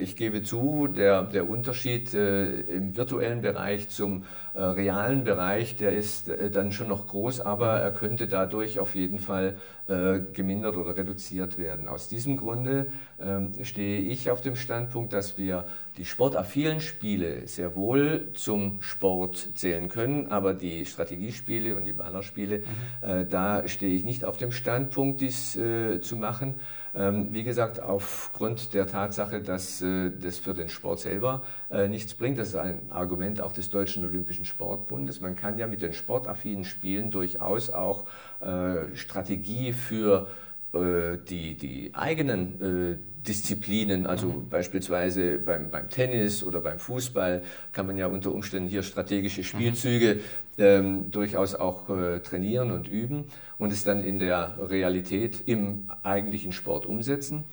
Ich 0.00 0.16
gebe 0.16 0.42
zu, 0.42 0.88
der, 0.88 1.22
der 1.22 1.48
Unterschied 1.48 2.12
im 2.12 2.96
virtuellen 2.96 3.40
Bereich 3.40 3.88
zum 3.88 4.24
äh, 4.52 4.62
realen 4.62 5.22
Bereich, 5.22 5.76
der 5.76 5.92
ist 5.92 6.28
äh, 6.28 6.50
dann 6.50 6.72
schon 6.72 6.88
noch 6.88 7.06
groß, 7.06 7.40
aber 7.40 7.78
er 7.78 7.92
könnte 7.92 8.26
dadurch 8.26 8.80
auf 8.80 8.96
jeden 8.96 9.20
Fall 9.20 9.56
äh, 9.86 10.18
gemindert 10.32 10.76
oder 10.76 10.96
reduziert 10.96 11.56
werden. 11.56 11.86
Aus 11.86 12.08
diesem 12.08 12.36
Grunde 12.36 12.88
ähm, 13.20 13.52
stehe 13.62 14.00
ich 14.00 14.28
auf 14.28 14.40
dem 14.40 14.56
Standpunkt, 14.56 15.12
dass 15.12 15.38
wir 15.38 15.66
die 16.00 16.06
sportaffinen 16.06 16.80
Spiele 16.80 17.46
sehr 17.46 17.76
wohl 17.76 18.30
zum 18.32 18.80
Sport 18.80 19.50
zählen 19.54 19.90
können, 19.90 20.28
aber 20.28 20.54
die 20.54 20.86
Strategiespiele 20.86 21.76
und 21.76 21.84
die 21.84 21.92
Ballerspiele, 21.92 22.58
mhm. 22.58 23.28
da 23.28 23.68
stehe 23.68 23.94
ich 23.94 24.04
nicht 24.04 24.24
auf 24.24 24.38
dem 24.38 24.50
Standpunkt, 24.50 25.20
dies 25.20 25.52
zu 25.52 26.16
machen. 26.16 26.54
Ähm, 26.94 27.28
wie 27.30 27.44
gesagt, 27.44 27.80
aufgrund 27.80 28.74
der 28.74 28.86
Tatsache, 28.86 29.40
dass 29.40 29.80
äh, 29.80 30.10
das 30.10 30.38
für 30.38 30.54
den 30.54 30.68
Sport 30.68 31.00
selber 31.00 31.42
äh, 31.70 31.88
nichts 31.88 32.14
bringt. 32.14 32.38
Das 32.38 32.48
ist 32.48 32.56
ein 32.56 32.90
Argument 32.90 33.40
auch 33.40 33.52
des 33.52 33.70
Deutschen 33.70 34.04
Olympischen 34.04 34.44
Sportbundes. 34.44 35.20
Man 35.20 35.36
kann 35.36 35.56
ja 35.56 35.68
mit 35.68 35.82
den 35.82 35.92
sportaffinen 35.92 36.64
Spielen 36.64 37.10
durchaus 37.10 37.70
auch 37.70 38.06
äh, 38.40 38.96
Strategie 38.96 39.72
für 39.72 40.26
die, 40.72 41.56
die 41.56 41.90
eigenen 41.94 43.00
Disziplinen, 43.26 44.06
also 44.06 44.28
mhm. 44.28 44.48
beispielsweise 44.48 45.38
beim, 45.38 45.70
beim 45.70 45.90
Tennis 45.90 46.44
oder 46.44 46.60
beim 46.60 46.78
Fußball, 46.78 47.42
kann 47.72 47.88
man 47.88 47.98
ja 47.98 48.06
unter 48.06 48.32
Umständen 48.32 48.68
hier 48.68 48.84
strategische 48.84 49.42
Spielzüge 49.42 50.14
mhm 50.14 50.20
ähm, 50.60 51.10
durchaus 51.10 51.54
auch 51.54 51.88
äh, 51.88 52.20
trainieren 52.20 52.70
und 52.70 52.86
üben 52.86 53.24
und 53.58 53.72
es 53.72 53.82
dann 53.82 54.04
in 54.04 54.18
der 54.18 54.56
Realität 54.60 55.42
im 55.46 55.90
eigentlichen 56.02 56.52
Sport 56.52 56.86
umsetzen. 56.86 57.44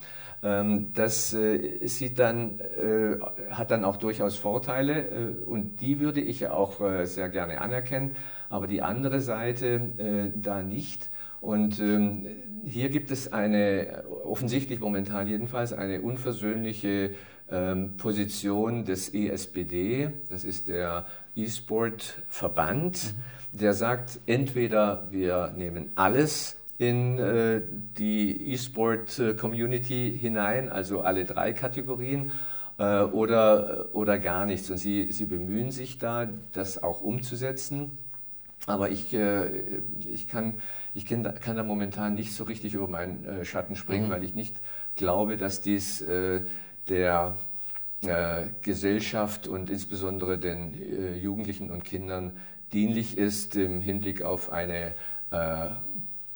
Ähm, 0.42 0.92
das 0.94 1.34
äh, 1.34 1.86
sieht 1.86 2.18
dann, 2.18 2.60
äh, 2.60 3.16
hat 3.50 3.70
dann 3.70 3.84
auch 3.84 3.96
durchaus 3.96 4.36
Vorteile 4.36 5.08
äh, 5.08 5.44
und 5.44 5.80
die 5.80 5.98
würde 6.00 6.20
ich 6.20 6.46
auch 6.48 6.80
äh, 6.80 7.06
sehr 7.06 7.28
gerne 7.28 7.60
anerkennen, 7.60 8.14
aber 8.50 8.66
die 8.66 8.82
andere 8.82 9.20
Seite 9.20 9.80
äh, 9.98 10.30
da 10.34 10.62
nicht. 10.62 11.10
Und 11.40 11.78
ähm, 11.80 12.26
hier 12.64 12.88
gibt 12.88 13.10
es 13.10 13.32
eine, 13.32 14.04
offensichtlich 14.24 14.80
momentan 14.80 15.28
jedenfalls, 15.28 15.72
eine 15.72 16.00
unversöhnliche 16.02 17.10
ähm, 17.50 17.96
Position 17.96 18.84
des 18.84 19.14
ESBD, 19.14 20.10
das 20.28 20.44
ist 20.44 20.68
der 20.68 21.06
E-Sport-Verband, 21.36 23.14
mhm. 23.52 23.58
der 23.58 23.72
sagt, 23.72 24.18
entweder 24.26 25.06
wir 25.10 25.54
nehmen 25.56 25.92
alles 25.94 26.56
in 26.78 27.18
äh, 27.18 27.62
die 27.98 28.52
E-Sport-Community 28.52 30.16
hinein, 30.20 30.68
also 30.68 31.00
alle 31.00 31.24
drei 31.24 31.52
Kategorien, 31.52 32.32
äh, 32.78 33.02
oder, 33.02 33.88
oder 33.92 34.18
gar 34.18 34.46
nichts. 34.46 34.70
Und 34.70 34.78
sie, 34.78 35.10
sie 35.10 35.24
bemühen 35.26 35.70
sich 35.70 35.98
da, 35.98 36.28
das 36.52 36.82
auch 36.82 37.00
umzusetzen. 37.00 37.98
Aber 38.66 38.90
ich, 38.90 39.12
äh, 39.14 39.80
ich, 40.12 40.28
kann, 40.28 40.54
ich 40.94 41.06
kann, 41.06 41.22
kann 41.40 41.56
da 41.56 41.62
momentan 41.62 42.14
nicht 42.14 42.34
so 42.34 42.44
richtig 42.44 42.74
über 42.74 42.88
meinen 42.88 43.24
äh, 43.24 43.44
Schatten 43.44 43.76
springen, 43.76 44.06
mhm. 44.08 44.12
weil 44.12 44.24
ich 44.24 44.34
nicht 44.34 44.56
glaube, 44.96 45.36
dass 45.36 45.60
dies 45.60 46.00
äh, 46.00 46.42
der 46.88 47.36
äh, 48.02 48.46
Gesellschaft 48.62 49.48
und 49.48 49.70
insbesondere 49.70 50.38
den 50.38 50.74
äh, 50.74 51.16
Jugendlichen 51.16 51.70
und 51.70 51.84
Kindern 51.84 52.32
dienlich 52.72 53.16
ist 53.18 53.56
im 53.56 53.80
Hinblick 53.80 54.22
auf 54.22 54.52
eine, 54.52 54.94
äh, 55.30 55.68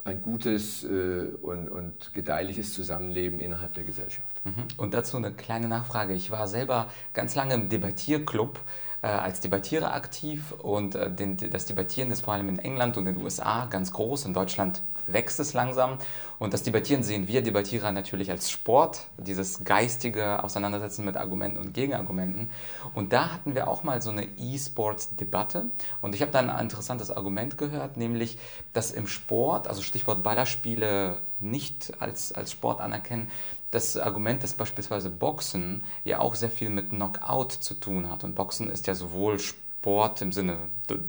ein 0.05 0.23
gutes 0.23 0.83
äh, 0.85 1.29
und, 1.41 1.69
und, 1.69 2.15
gedeihliches 2.15 2.75
Zusammenleben 2.75 3.39
innerhalb 3.39 3.75
der 3.75 3.85
Gesellschaft. 3.85 4.45
Mhm. 4.45 4.65
Und 4.77 4.95
dazu 4.95 5.17
eine 5.17 5.33
kleine 5.33 5.69
Nachfrage. 5.69 6.15
Ich 6.15 6.31
war 6.31 6.49
selber 6.49 6.91
ganz 7.13 7.35
lange 7.35 7.55
im 7.55 7.69
Debattierclub 7.69 8.59
als 9.07 9.41
Debattierer 9.41 9.95
aktiv 9.95 10.53
und 10.53 10.95
äh, 10.95 11.11
den, 11.11 11.37
das 11.37 11.67
Debattieren 11.67 12.11
ist 12.11 12.23
vor 12.23 12.35
allem 12.35 12.49
in 12.49 12.59
England 12.59 12.97
und 12.97 13.07
in 13.07 13.17
den 13.17 13.25
USA 13.25 13.67
ganz 13.67 13.93
groß, 13.93 14.27
in 14.27 14.35
Deutschland 14.35 14.83
wächst 15.07 15.41
es 15.41 15.53
langsam. 15.53 15.99
Und 16.39 16.53
das 16.53 16.63
Debattieren 16.63 17.03
sehen 17.03 17.29
wir 17.29 17.43
Debattierer 17.43 17.93
natürlich 17.93 18.31
als 18.31 18.51
Sport, 18.51 19.07
dieses 19.17 19.65
geistige 19.65 20.43
Auseinandersetzen 20.43 21.05
mit 21.05 21.17
Argumenten 21.17 21.59
und 21.59 21.75
Gegenargumenten. 21.75 22.51
Und 22.95 23.13
da 23.13 23.33
hatten 23.33 23.55
wir 23.55 23.69
auch 23.69 23.83
mal 23.85 24.03
so 24.03 24.11
eine 24.11 24.25
E-Sports-Debatte. 24.39 25.67
Und 26.01 26.15
ich 26.15 26.23
habe 26.23 26.33
da 26.33 26.41
ein 26.41 26.51
interessantes 26.61 27.11
Argument 27.11 27.59
gehört, 27.59 27.97
nämlich, 27.97 28.39
dass 28.73 28.91
im 28.91 29.07
Sport, 29.07 29.69
also 29.69 29.83
Stichwort 29.83 30.23
Ballerspiele, 30.23 31.19
nicht 31.39 31.93
als, 32.01 32.33
als 32.33 32.53
Sport 32.53 32.81
anerkennen, 32.81 33.31
das 33.73 33.97
Argument, 33.97 34.43
dass 34.43 34.53
beispielsweise 34.53 35.11
Boxen 35.11 35.83
ja 36.05 36.21
auch 36.21 36.35
sehr 36.35 36.51
viel 36.51 36.71
mit 36.71 36.91
Knockout 36.91 37.53
zu 37.53 37.75
tun 37.75 38.11
hat. 38.11 38.23
Und 38.23 38.35
Boxen 38.35 38.71
ist 38.71 38.87
ja 38.87 38.95
sowohl 38.95 39.41
Sport, 39.41 40.23
im 40.23 40.31
Sinne 40.31 40.59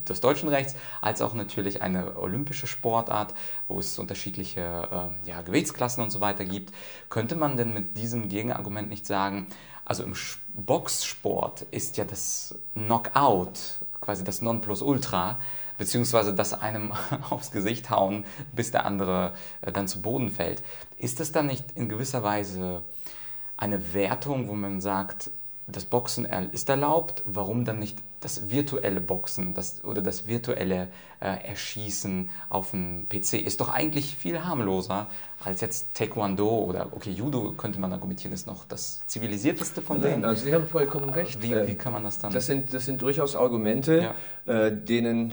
des 0.08 0.22
deutschen 0.22 0.50
Rechts, 0.50 0.74
als 1.02 1.22
auch 1.22 1.34
natürlich 1.34 1.82
eine 1.82 2.18
olympische 2.18 2.66
Sportart, 2.66 3.36
wo 3.68 3.80
es 3.80 4.00
unterschiedliche 4.00 4.62
äh, 4.62 5.30
ja, 5.30 5.42
Gewichtsklassen 5.42 6.02
und 6.02 6.10
so 6.10 6.22
weiter 6.22 6.46
gibt. 6.46 6.74
Könnte 7.10 7.36
man 7.36 7.58
denn 7.58 7.74
mit 7.74 7.98
diesem 7.98 8.30
Gegenargument 8.30 8.90
nicht 8.90 9.06
sagen, 9.06 9.48
also 9.86 10.04
im 10.04 10.16
Boxsport 10.54 11.64
ist 11.72 11.98
ja 11.98 12.06
das 12.06 12.56
Knockout 12.76 13.60
quasi 14.00 14.24
das 14.24 14.42
Nonplusultra, 14.42 15.40
beziehungsweise 15.78 16.34
das 16.34 16.54
einem 16.54 16.94
aufs 17.30 17.52
Gesicht 17.52 17.90
hauen, 17.90 18.26
bis 18.54 18.72
der 18.72 18.86
andere 18.86 19.34
äh, 19.62 19.72
dann 19.72 19.88
zu 19.88 20.02
Boden 20.02 20.30
fällt. 20.30 20.64
Ist 20.98 21.20
das 21.20 21.32
dann 21.32 21.48
nicht 21.48 21.66
in 21.76 21.90
gewisser 21.90 22.24
Weise 22.24 22.82
eine 23.58 23.94
Wertung, 23.94 24.48
wo 24.48 24.54
man 24.54 24.82
sagt, 24.82 25.30
das 25.68 25.86
Boxen 25.86 26.26
ist 26.26 26.68
erlaubt, 26.70 27.24
warum 27.26 27.64
dann 27.64 27.80
nicht 27.80 27.98
das 28.20 28.50
virtuelle 28.50 29.02
Boxen 29.02 29.54
das, 29.54 29.84
oder 29.84 30.02
das 30.02 30.28
virtuelle 30.28 30.90
äh, 31.20 31.48
Erschießen 31.48 32.30
auf 32.50 32.72
dem 32.72 33.08
PC 33.10 33.34
ist 33.34 33.60
doch 33.62 33.70
eigentlich 33.70 34.16
viel 34.16 34.44
harmloser 34.46 35.08
als 35.46 35.62
jetzt 35.62 35.94
Taekwondo 35.94 36.48
oder 36.48 36.88
okay, 36.92 37.12
Judo 37.12 37.54
könnte 37.54 37.80
man 37.80 37.92
argumentieren, 37.92 38.34
ist 38.34 38.48
noch 38.48 38.66
das 38.66 39.06
zivilisierteste 39.08 39.82
von 39.82 40.00
Nein, 40.00 40.12
denen. 40.12 40.26
Also 40.26 40.46
Sie 40.46 40.54
haben 40.54 40.68
vollkommen 40.68 41.10
recht. 41.10 41.42
Wie, 41.42 41.56
wie, 41.68 41.76
kann 41.76 41.94
man 41.94 42.04
das 42.04 42.20
dann? 42.20 42.32
Das 42.32 42.46
sind, 42.46 42.74
das 42.74 42.86
sind 42.86 43.02
durchaus 43.02 43.36
Argumente, 43.36 44.14
ja. 44.48 44.66
äh, 44.68 44.72
denen 44.72 45.32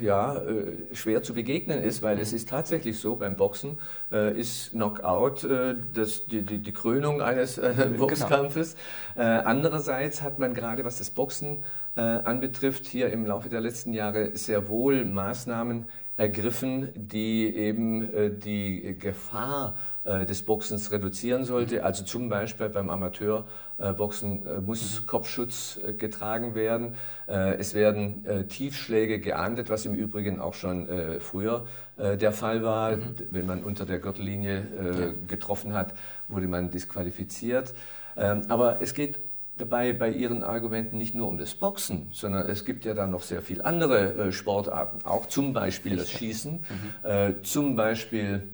äh, 0.00 0.04
ja, 0.04 0.36
äh, 0.36 0.94
schwer 0.94 1.22
zu 1.22 1.34
begegnen 1.34 1.82
ist, 1.82 2.02
weil 2.02 2.16
mhm. 2.16 2.22
es 2.22 2.32
ist 2.32 2.48
tatsächlich 2.48 2.98
so, 2.98 3.16
beim 3.16 3.36
Boxen 3.36 3.78
äh, 4.12 4.38
ist 4.38 4.70
Knockout 4.70 5.44
äh, 5.44 5.74
das, 5.94 6.26
die, 6.26 6.42
die, 6.42 6.58
die, 6.58 6.72
Krönung 6.72 7.22
eines 7.22 7.56
genau. 7.56 7.98
Boxkampfes. 7.98 8.76
Genau. 9.14 9.42
andererseits 9.44 10.22
hat 10.22 10.38
man 10.38 10.54
gerade, 10.54 10.84
was 10.84 10.98
das 10.98 11.10
Boxen 11.10 11.64
äh, 11.96 12.00
anbetrifft, 12.00 12.86
hier 12.86 13.10
im 13.10 13.26
Laufe 13.26 13.48
der 13.48 13.60
letzten 13.60 13.92
Jahre 13.92 14.36
sehr 14.36 14.68
wohl 14.68 15.04
Maßnahmen 15.04 15.86
ergriffen, 16.20 16.90
die 16.94 17.54
eben 17.56 18.12
äh, 18.12 18.30
die 18.30 18.94
Gefahr 18.98 19.74
äh, 20.04 20.26
des 20.26 20.42
Boxens 20.42 20.92
reduzieren 20.92 21.46
sollte. 21.46 21.76
Mhm. 21.76 21.84
Also 21.84 22.04
zum 22.04 22.28
Beispiel 22.28 22.68
beim 22.68 22.90
Amateurboxen 22.90 24.46
äh, 24.46 24.60
muss 24.60 25.00
mhm. 25.00 25.06
Kopfschutz 25.06 25.80
getragen 25.96 26.54
werden. 26.54 26.94
Es 27.26 27.74
werden 27.74 28.26
Tiefschläge 28.48 29.20
geahndet, 29.20 29.70
was 29.70 29.86
im 29.86 29.94
Übrigen 29.94 30.40
auch 30.40 30.54
schon 30.54 30.88
früher 31.20 31.64
der 31.96 32.32
Fall 32.32 32.64
war. 32.64 32.96
Mhm. 32.96 33.14
Wenn 33.30 33.46
man 33.46 33.62
unter 33.62 33.86
der 33.86 34.00
Gürtellinie 34.00 35.14
getroffen 35.28 35.74
hat, 35.74 35.94
wurde 36.26 36.48
man 36.48 36.70
disqualifiziert. 36.70 37.72
Ähm, 38.16 38.42
aber 38.48 38.82
es 38.82 38.94
geht 38.94 39.20
dabei 39.60 39.92
bei 39.92 40.10
Ihren 40.10 40.42
Argumenten 40.42 40.98
nicht 40.98 41.14
nur 41.14 41.28
um 41.28 41.38
das 41.38 41.54
Boxen, 41.54 42.08
sondern 42.12 42.48
es 42.48 42.64
gibt 42.64 42.84
ja 42.84 42.94
da 42.94 43.06
noch 43.06 43.22
sehr 43.22 43.42
viele 43.42 43.64
andere 43.64 44.14
äh, 44.14 44.32
Sportarten, 44.32 45.04
auch 45.04 45.26
zum 45.26 45.52
Beispiel 45.52 45.96
das 45.96 46.10
Schießen, 46.10 46.52
mhm. 46.52 47.08
äh, 47.08 47.42
zum 47.42 47.76
Beispiel 47.76 48.48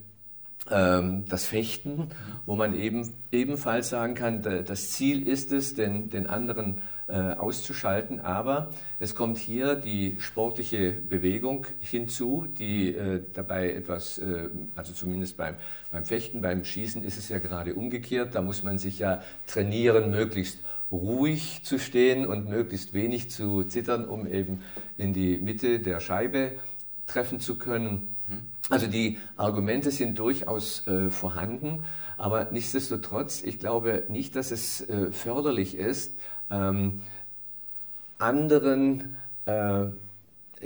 ähm, 0.70 1.24
das 1.28 1.46
Fechten, 1.46 2.10
wo 2.44 2.56
man 2.56 2.74
eben 2.74 3.14
ebenfalls 3.32 3.90
sagen 3.90 4.14
kann, 4.14 4.42
das 4.42 4.90
Ziel 4.90 5.26
ist 5.26 5.52
es, 5.52 5.74
den, 5.74 6.10
den 6.10 6.26
anderen 6.26 6.82
äh, 7.08 7.34
auszuschalten, 7.34 8.20
aber 8.20 8.72
es 8.98 9.14
kommt 9.14 9.38
hier 9.38 9.76
die 9.76 10.16
sportliche 10.18 10.90
Bewegung 10.90 11.66
hinzu, 11.78 12.48
die 12.58 12.94
äh, 12.94 13.22
dabei 13.32 13.72
etwas, 13.72 14.18
äh, 14.18 14.48
also 14.74 14.92
zumindest 14.92 15.36
beim, 15.36 15.54
beim 15.92 16.04
Fechten, 16.04 16.40
beim 16.40 16.64
Schießen 16.64 17.04
ist 17.04 17.16
es 17.16 17.28
ja 17.28 17.38
gerade 17.38 17.74
umgekehrt, 17.74 18.34
da 18.34 18.42
muss 18.42 18.64
man 18.64 18.78
sich 18.78 18.98
ja 18.98 19.22
trainieren, 19.46 20.10
möglichst 20.10 20.58
ruhig 20.90 21.62
zu 21.64 21.78
stehen 21.78 22.26
und 22.26 22.48
möglichst 22.48 22.94
wenig 22.94 23.30
zu 23.30 23.64
zittern, 23.64 24.04
um 24.06 24.26
eben 24.26 24.62
in 24.98 25.12
die 25.12 25.38
Mitte 25.38 25.80
der 25.80 26.00
Scheibe 26.00 26.52
treffen 27.06 27.40
zu 27.40 27.56
können. 27.56 28.14
Mhm. 28.28 28.42
Also 28.68 28.86
die 28.86 29.18
Argumente 29.36 29.90
sind 29.90 30.18
durchaus 30.18 30.86
äh, 30.86 31.10
vorhanden, 31.10 31.84
aber 32.18 32.48
nichtsdestotrotz, 32.50 33.42
ich 33.42 33.58
glaube 33.58 34.04
nicht, 34.08 34.36
dass 34.36 34.50
es 34.50 34.80
äh, 34.88 35.12
förderlich 35.12 35.76
ist, 35.76 36.16
ähm, 36.50 37.02
anderen, 38.18 39.16
äh, 39.44 39.86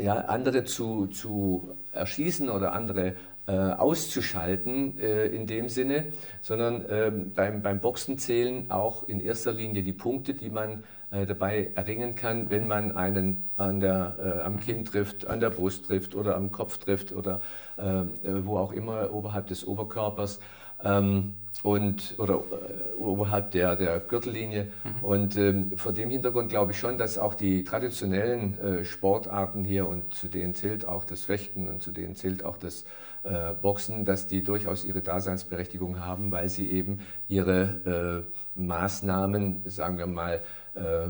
ja, 0.03 0.15
andere 0.15 0.65
zu, 0.65 1.07
zu 1.09 1.77
erschießen 1.93 2.51
oder 2.51 2.73
andere 2.73 3.15
äh, 3.47 3.53
auszuschalten 3.53 4.99
äh, 5.01 5.27
in 5.27 5.47
dem 5.47 5.69
Sinne, 5.69 6.13
sondern 6.41 6.85
ähm, 6.89 7.33
beim, 7.35 7.63
beim 7.63 7.81
Boxen 7.81 8.19
zählen 8.19 8.71
auch 8.71 9.09
in 9.09 9.21
erster 9.21 9.53
Linie 9.53 9.83
die 9.83 9.93
Punkte, 9.93 10.35
die 10.35 10.51
man 10.51 10.85
äh, 11.11 11.27
dabei 11.27 11.73
erringen 11.75 12.15
kann, 12.15 12.51
wenn 12.51 12.69
man 12.69 12.93
einen 12.97 13.51
an 13.57 13.81
der, 13.81 14.17
äh, 14.23 14.43
am 14.43 14.61
Kinn 14.61 14.85
trifft, 14.85 15.27
an 15.27 15.41
der 15.41 15.51
Brust 15.51 15.87
trifft 15.87 16.15
oder 16.15 16.37
am 16.37 16.53
Kopf 16.53 16.79
trifft 16.79 17.13
oder 17.13 17.41
äh, 17.77 18.05
wo 18.45 18.59
auch 18.59 18.73
immer 18.73 19.13
oberhalb 19.13 19.49
des 19.49 19.67
Oberkörpers 19.67 20.39
ähm, 20.85 21.35
und, 21.63 22.15
oder 22.19 22.35
äh, 22.35 22.95
oberhalb 22.99 23.51
der, 23.51 23.77
der 23.77 24.01
Gürtellinie. 24.01 24.69
Mhm. 24.85 25.05
Und 25.05 25.37
ähm, 25.37 25.77
vor 25.77 25.93
dem 25.93 26.11
Hintergrund 26.11 26.49
glaube 26.49 26.73
ich 26.73 26.79
schon, 26.79 26.97
dass 26.97 27.19
auch 27.19 27.35
die 27.35 27.65
traditionellen 27.65 28.59
äh, 28.59 28.85
Sportarten 28.85 29.65
hier 29.65 29.89
und 29.89 30.15
zu 30.15 30.29
denen 30.29 30.55
zählt 30.55 30.87
auch 30.87 31.05
das 31.05 31.25
Fechten 31.25 31.69
und 31.69 31.83
zu 31.83 31.93
denen 31.93 32.15
zählt 32.15 32.45
auch 32.45 32.57
das 32.57 32.85
äh, 33.23 33.53
Boxen, 33.61 34.05
dass 34.05 34.27
die 34.27 34.43
durchaus 34.43 34.85
ihre 34.85 35.03
Daseinsberechtigung 35.03 36.01
haben, 36.01 36.31
weil 36.31 36.49
sie 36.49 36.71
eben 36.71 37.01
ihre 37.29 38.25
äh, 38.57 38.61
Maßnahmen, 38.61 39.63
sagen 39.67 39.99
wir 39.99 40.07
mal, 40.07 40.41
äh, 40.75 41.09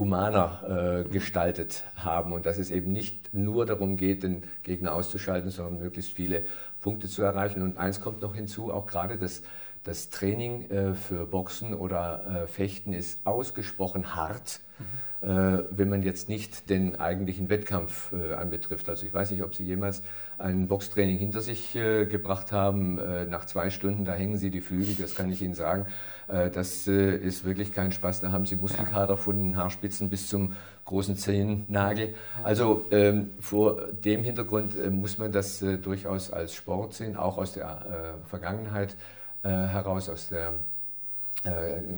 humaner 0.00 1.04
äh, 1.06 1.08
gestaltet 1.08 1.84
haben 1.94 2.32
und 2.32 2.46
dass 2.46 2.58
es 2.58 2.70
eben 2.70 2.90
nicht 2.90 3.34
nur 3.34 3.66
darum 3.66 3.96
geht, 3.96 4.22
den 4.22 4.44
Gegner 4.62 4.94
auszuschalten, 4.94 5.50
sondern 5.50 5.78
möglichst 5.78 6.12
viele 6.12 6.44
Punkte 6.80 7.08
zu 7.08 7.22
erreichen. 7.22 7.62
Und 7.62 7.78
eins 7.78 8.00
kommt 8.00 8.22
noch 8.22 8.34
hinzu, 8.34 8.72
auch 8.72 8.86
gerade 8.86 9.18
das, 9.18 9.42
das 9.84 10.10
Training 10.10 10.70
äh, 10.70 10.94
für 10.94 11.26
Boxen 11.26 11.74
oder 11.74 12.44
äh, 12.44 12.46
Fechten 12.46 12.92
ist 12.92 13.26
ausgesprochen 13.26 14.14
hart. 14.14 14.60
Mhm 14.78 15.10
äh, 15.22 15.64
wenn 15.70 15.88
man 15.88 16.02
jetzt 16.02 16.28
nicht 16.28 16.70
den 16.70 16.98
eigentlichen 16.98 17.48
Wettkampf 17.48 18.12
äh, 18.12 18.34
anbetrifft. 18.34 18.88
Also 18.88 19.06
ich 19.06 19.12
weiß 19.12 19.30
nicht, 19.30 19.42
ob 19.42 19.54
Sie 19.54 19.64
jemals 19.64 20.02
ein 20.40 20.68
Boxtraining 20.68 21.18
hinter 21.18 21.40
sich 21.40 21.76
äh, 21.76 22.06
gebracht 22.06 22.52
haben. 22.52 23.00
nach 23.28 23.46
zwei 23.46 23.70
Stunden, 23.70 24.04
da 24.04 24.12
hängen 24.12 24.36
Sie 24.36 24.50
die 24.50 24.60
Flügel, 24.60 24.94
das 24.98 25.14
kann 25.14 25.30
ich 25.30 25.42
Ihnen 25.42 25.54
sagen. 25.54 25.86
das 26.28 26.86
ist 26.86 27.44
wirklich 27.44 27.72
kein 27.72 27.92
Spaß. 27.92 28.20
Da 28.20 28.32
haben 28.32 28.46
Sie 28.46 28.56
Muskelkater 28.56 29.16
von 29.16 29.36
den 29.36 29.56
Haarspitzen 29.56 30.10
bis 30.10 30.28
zum 30.28 30.54
großen 30.84 31.16
Zehennagel. 31.16 32.14
Also 32.42 32.86
ähm, 32.90 33.30
vor 33.40 33.88
dem 33.92 34.22
Hintergrund 34.22 34.74
muss 34.92 35.18
man 35.18 35.32
das 35.32 35.64
durchaus 35.82 36.30
als 36.30 36.54
Sport 36.54 36.94
sehen, 36.94 37.16
auch 37.16 37.38
aus 37.38 37.52
der 37.52 38.18
Vergangenheit 38.28 38.96
heraus, 39.42 40.08
aus 40.08 40.28
der 40.28 40.54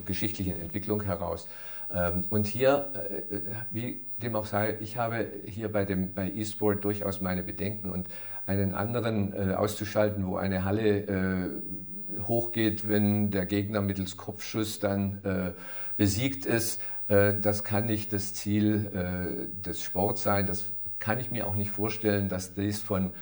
geschichtlichen 0.06 0.60
Entwicklung 0.60 1.02
heraus. 1.02 1.48
Ähm, 1.94 2.24
und 2.30 2.46
hier, 2.46 2.90
äh, 3.30 3.40
wie 3.70 4.00
dem 4.18 4.36
auch 4.36 4.46
sei, 4.46 4.76
ich 4.80 4.96
habe 4.96 5.26
hier 5.44 5.70
bei, 5.70 5.84
dem, 5.84 6.14
bei 6.14 6.30
E-Sport 6.30 6.84
durchaus 6.84 7.20
meine 7.20 7.42
Bedenken 7.42 7.90
und 7.90 8.06
einen 8.46 8.74
anderen 8.74 9.32
äh, 9.32 9.54
auszuschalten, 9.54 10.26
wo 10.26 10.36
eine 10.36 10.64
Halle 10.64 10.98
äh, 10.98 12.22
hochgeht, 12.22 12.88
wenn 12.88 13.30
der 13.30 13.46
Gegner 13.46 13.80
mittels 13.80 14.16
Kopfschuss 14.18 14.80
dann 14.80 15.54
besiegt 15.96 16.44
ist, 16.44 16.82
das 17.08 17.64
kann 17.64 17.86
nicht 17.86 18.12
das 18.12 18.34
Ziel 18.34 19.50
des 19.64 19.82
Sports 19.82 20.22
sein. 20.22 20.46
Das 20.46 20.66
kann 20.98 21.18
ich 21.18 21.30
mir 21.30 21.46
auch 21.46 21.56
nicht 21.56 21.70
vorstellen, 21.70 22.28
dass 22.28 22.52
dies 22.52 22.82
von, 22.82 23.12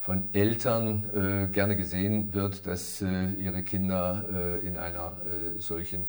von 0.00 0.28
Eltern 0.32 1.48
gerne 1.52 1.76
gesehen 1.76 2.34
wird, 2.34 2.66
dass 2.66 3.00
ihre 3.00 3.62
Kinder 3.62 4.58
in 4.64 4.76
einer 4.76 5.16
solchen 5.58 6.08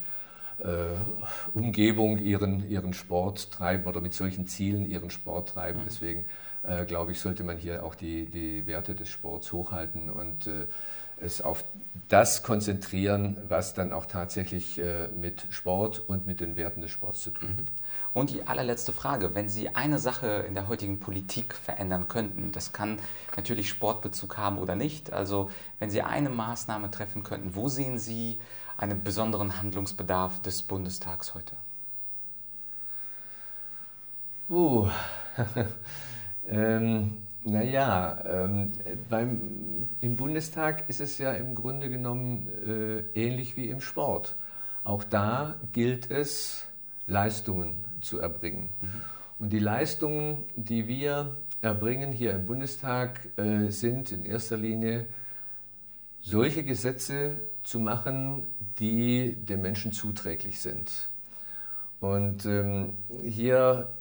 äh, 0.64 0.94
Umgebung 1.56 2.20
ihren, 2.20 2.70
ihren 2.70 2.94
Sport 2.94 3.52
treiben 3.52 3.86
oder 3.86 4.00
mit 4.00 4.14
solchen 4.14 4.46
Zielen 4.46 4.86
ihren 4.86 5.10
Sport 5.10 5.50
treiben. 5.50 5.80
Mhm. 5.80 5.86
Deswegen 5.86 6.26
äh, 6.64 6.86
glaube 6.86 7.12
ich, 7.12 7.20
sollte 7.20 7.44
man 7.44 7.58
hier 7.58 7.84
auch 7.84 7.96
die, 7.96 8.26
die 8.26 8.68
Werte 8.68 8.96
des 8.96 9.10
Sports 9.10 9.52
hochhalten 9.52 10.10
und 10.10 10.48
äh, 10.48 10.68
es 11.22 11.42
auf 11.42 11.64
das 12.10 12.44
konzentrieren, 12.44 13.38
was 13.48 13.74
dann 13.74 13.94
auch 13.94 14.06
tatsächlich 14.06 14.80
äh, 14.80 15.08
mit 15.10 15.46
Sport 15.50 16.00
und 16.00 16.26
mit 16.26 16.40
den 16.40 16.56
Werten 16.56 16.82
des 16.82 16.92
Sports 16.92 17.22
zu 17.22 17.32
tun 17.32 17.50
hat. 17.50 17.58
Mhm. 17.58 17.66
Und 18.14 18.30
die 18.32 18.48
allerletzte 18.48 18.92
Frage, 18.92 19.36
wenn 19.36 19.48
Sie 19.48 19.76
eine 19.76 20.00
Sache 20.00 20.46
in 20.48 20.56
der 20.56 20.68
heutigen 20.68 21.00
Politik 21.00 21.54
verändern 21.54 22.08
könnten, 22.08 22.52
das 22.52 22.74
kann 22.74 22.98
natürlich 23.36 23.70
Sportbezug 23.70 24.38
haben 24.38 24.58
oder 24.58 24.76
nicht, 24.76 25.14
also 25.14 25.50
wenn 25.80 25.90
Sie 25.90 26.02
eine 26.02 26.30
Maßnahme 26.30 26.92
treffen 26.92 27.24
könnten, 27.24 27.56
wo 27.56 27.70
sehen 27.70 27.98
Sie 27.98 28.40
einen 28.78 29.04
besonderen 29.04 29.62
Handlungsbedarf 29.62 30.42
des 30.42 30.64
Bundestags 30.64 31.36
heute? 31.36 31.56
Uh, 34.50 34.90
ähm, 36.52 37.18
naja, 37.44 38.24
ähm, 38.26 38.72
beim, 39.10 39.88
im 40.00 40.16
Bundestag 40.16 40.88
ist 40.90 41.02
es 41.02 41.18
ja 41.18 41.32
im 41.34 41.56
Grunde 41.56 41.90
genommen 41.90 42.48
äh, 43.16 43.20
ähnlich 43.20 43.58
wie 43.58 43.70
im 43.70 43.82
Sport. 43.82 44.36
Auch 44.84 45.04
da 45.04 45.56
gilt 45.72 46.12
es, 46.12 46.66
Leistungen 47.08 47.86
zu 48.02 48.20
erbringen. 48.20 48.70
Mhm. 48.82 48.88
Und 49.40 49.54
die 49.54 49.60
Leistungen, 49.60 50.46
die 50.56 50.88
wir 50.88 51.38
erbringen 51.62 52.12
hier 52.12 52.34
im 52.34 52.46
Bundestag, 52.46 53.28
äh, 53.38 53.70
sind 53.70 54.12
in 54.12 54.24
erster 54.24 54.58
Linie 54.58 55.08
solche 56.22 56.64
Gesetze 56.64 57.40
zu 57.64 57.80
machen, 57.80 58.46
die 58.80 59.36
den 59.36 59.62
Menschen 59.62 59.92
zuträglich 59.92 60.60
sind. 60.60 61.10
Und 62.00 62.46
ähm, 62.46 62.94
hier 63.24 63.94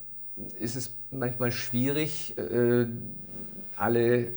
ist 0.59 0.75
es 0.75 0.93
manchmal 1.11 1.51
schwierig, 1.51 2.37
äh, 2.37 2.85
alle 3.75 4.29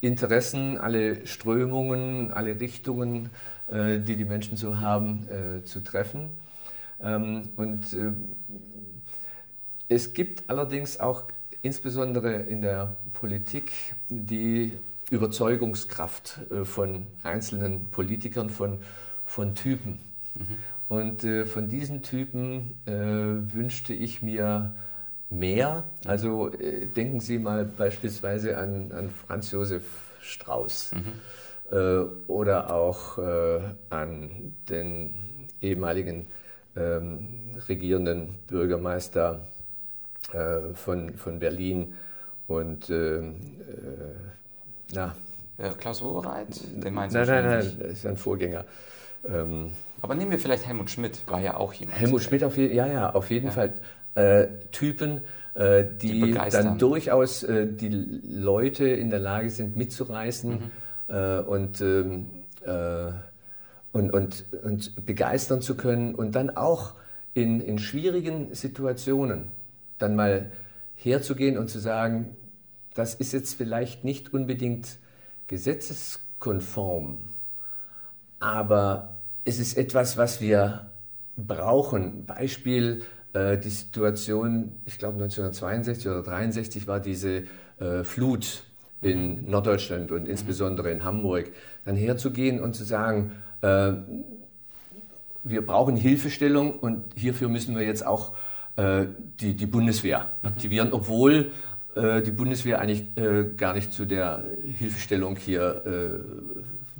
Interessen, 0.00 0.78
alle 0.78 1.26
Strömungen, 1.26 2.32
alle 2.32 2.58
Richtungen, 2.60 3.30
äh, 3.70 3.98
die 3.98 4.16
die 4.16 4.24
Menschen 4.24 4.56
so 4.56 4.78
haben, 4.78 5.26
äh, 5.28 5.64
zu 5.64 5.80
treffen. 5.80 6.30
Ähm, 7.00 7.48
und 7.56 7.92
äh, 7.92 8.12
es 9.88 10.14
gibt 10.14 10.48
allerdings 10.48 11.00
auch 11.00 11.24
insbesondere 11.62 12.34
in 12.34 12.62
der 12.62 12.96
Politik 13.12 13.72
die 14.08 14.72
Überzeugungskraft 15.10 16.40
äh, 16.50 16.64
von 16.64 17.06
einzelnen 17.22 17.86
Politikern, 17.90 18.50
von, 18.50 18.78
von 19.24 19.54
Typen. 19.54 19.98
Mhm. 20.34 20.44
Und 20.88 21.24
äh, 21.24 21.46
von 21.46 21.68
diesen 21.68 22.02
Typen 22.02 22.74
wünschte 22.86 23.92
ich 23.92 24.22
mir 24.22 24.76
mehr. 25.38 25.84
Also 26.06 26.52
äh, 26.52 26.86
denken 26.86 27.20
Sie 27.20 27.38
mal 27.38 27.64
beispielsweise 27.64 28.56
an, 28.56 28.92
an 28.92 29.10
Franz 29.10 29.50
Josef 29.50 29.84
Strauß 30.20 30.92
mhm. 30.92 31.76
äh, 31.76 32.04
oder 32.26 32.72
auch 32.72 33.18
äh, 33.18 33.60
an 33.90 34.54
den 34.68 35.14
ehemaligen 35.60 36.26
ähm, 36.76 37.56
regierenden 37.68 38.34
Bürgermeister 38.46 39.40
von, 40.74 41.14
von 41.14 41.38
Berlin 41.38 41.94
und 42.48 42.90
ähm, 42.90 43.36
na. 44.92 45.14
Ja, 45.56 45.70
Klaus 45.70 46.02
Wowereit, 46.02 46.48
den 46.82 46.94
meinst 46.94 47.14
du 47.14 47.20
Nein, 47.20 47.28
nein, 47.28 47.44
nein, 47.44 47.76
das 47.78 47.90
ist 47.90 48.06
ein 48.06 48.16
Vorgänger. 48.16 48.64
Ähm, 49.28 49.72
Aber 50.02 50.14
nehmen 50.14 50.30
wir 50.30 50.38
vielleicht 50.38 50.66
Helmut 50.66 50.90
Schmidt, 50.90 51.20
war 51.26 51.40
ja 51.40 51.56
auch 51.56 51.72
jemand. 51.72 51.98
Helmut 51.98 52.22
Schmidt, 52.22 52.44
auf 52.44 52.56
je, 52.56 52.72
ja, 52.74 52.86
ja, 52.86 53.10
auf 53.10 53.30
jeden 53.30 53.46
ja. 53.46 53.52
Fall. 53.52 53.74
Äh, 54.16 54.48
Typen, 54.72 55.20
äh, 55.54 55.84
die, 55.84 56.22
die 56.22 56.32
dann 56.32 56.78
durchaus 56.78 57.42
äh, 57.42 57.66
die 57.66 57.90
Leute 57.90 58.88
in 58.88 59.10
der 59.10 59.18
Lage 59.18 59.50
sind, 59.50 59.76
mitzureißen 59.76 60.50
mhm. 60.50 60.70
Äh, 61.08 61.38
und, 61.38 61.80
ähm, 61.82 62.30
äh, 62.64 63.12
und, 63.92 64.10
und, 64.10 64.44
und 64.64 65.06
begeistern 65.06 65.60
zu 65.60 65.76
können 65.76 66.16
und 66.16 66.34
dann 66.34 66.50
auch 66.56 66.94
in, 67.32 67.60
in 67.60 67.78
schwierigen 67.78 68.54
Situationen 68.54 69.52
dann 69.98 70.16
mal 70.16 70.50
herzugehen 70.94 71.58
und 71.58 71.68
zu 71.68 71.78
sagen, 71.78 72.34
das 72.94 73.14
ist 73.14 73.32
jetzt 73.32 73.54
vielleicht 73.54 74.02
nicht 74.02 74.32
unbedingt 74.32 74.96
gesetzeskonform, 75.46 77.18
aber 78.40 79.16
es 79.44 79.60
ist 79.60 79.76
etwas, 79.76 80.16
was 80.16 80.40
wir 80.40 80.90
brauchen. 81.36 82.26
Beispiel 82.26 83.02
äh, 83.36 83.58
die 83.58 83.68
Situation, 83.68 84.72
ich 84.86 84.98
glaube 84.98 85.14
1962 85.14 86.06
oder 86.08 86.18
1963 86.18 86.86
war 86.86 87.00
diese 87.00 87.44
äh, 87.78 88.02
Flut 88.02 88.64
in 89.02 89.42
mhm. 89.42 89.50
Norddeutschland 89.50 90.10
und 90.10 90.26
insbesondere 90.26 90.90
in 90.90 91.04
Hamburg, 91.04 91.50
dann 91.84 91.96
herzugehen 91.96 92.60
und 92.60 92.74
zu 92.74 92.84
sagen, 92.84 93.32
äh, 93.60 93.92
wir 95.44 95.64
brauchen 95.64 95.96
Hilfestellung 95.96 96.78
und 96.78 97.04
hierfür 97.14 97.48
müssen 97.48 97.76
wir 97.76 97.84
jetzt 97.84 98.06
auch 98.06 98.32
äh, 98.76 99.04
die, 99.40 99.54
die 99.54 99.66
Bundeswehr 99.66 100.30
mhm. 100.42 100.48
aktivieren, 100.48 100.88
obwohl 100.92 101.52
äh, 101.94 102.22
die 102.22 102.32
Bundeswehr 102.32 102.80
eigentlich 102.80 103.04
äh, 103.16 103.44
gar 103.56 103.74
nicht 103.74 103.92
zu 103.92 104.06
der 104.06 104.44
Hilfestellung 104.78 105.36
hier 105.36 105.82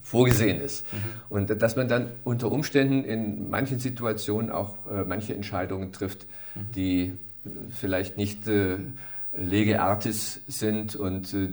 vorgesehen 0.06 0.60
ist. 0.60 0.90
Mhm. 0.92 0.98
Und 1.28 1.62
dass 1.62 1.74
man 1.74 1.88
dann 1.88 2.12
unter 2.22 2.52
Umständen 2.52 3.02
in 3.02 3.50
manchen 3.50 3.80
Situationen 3.80 4.50
auch 4.50 4.86
äh, 4.86 5.02
manche 5.04 5.34
Entscheidungen 5.34 5.90
trifft, 5.90 6.26
mhm. 6.54 6.60
die 6.76 7.12
vielleicht 7.70 8.16
nicht 8.16 8.46
äh, 8.46 8.76
lege 9.36 9.82
artis 9.82 10.40
sind, 10.46 10.94
und, 10.94 11.34
äh, 11.34 11.48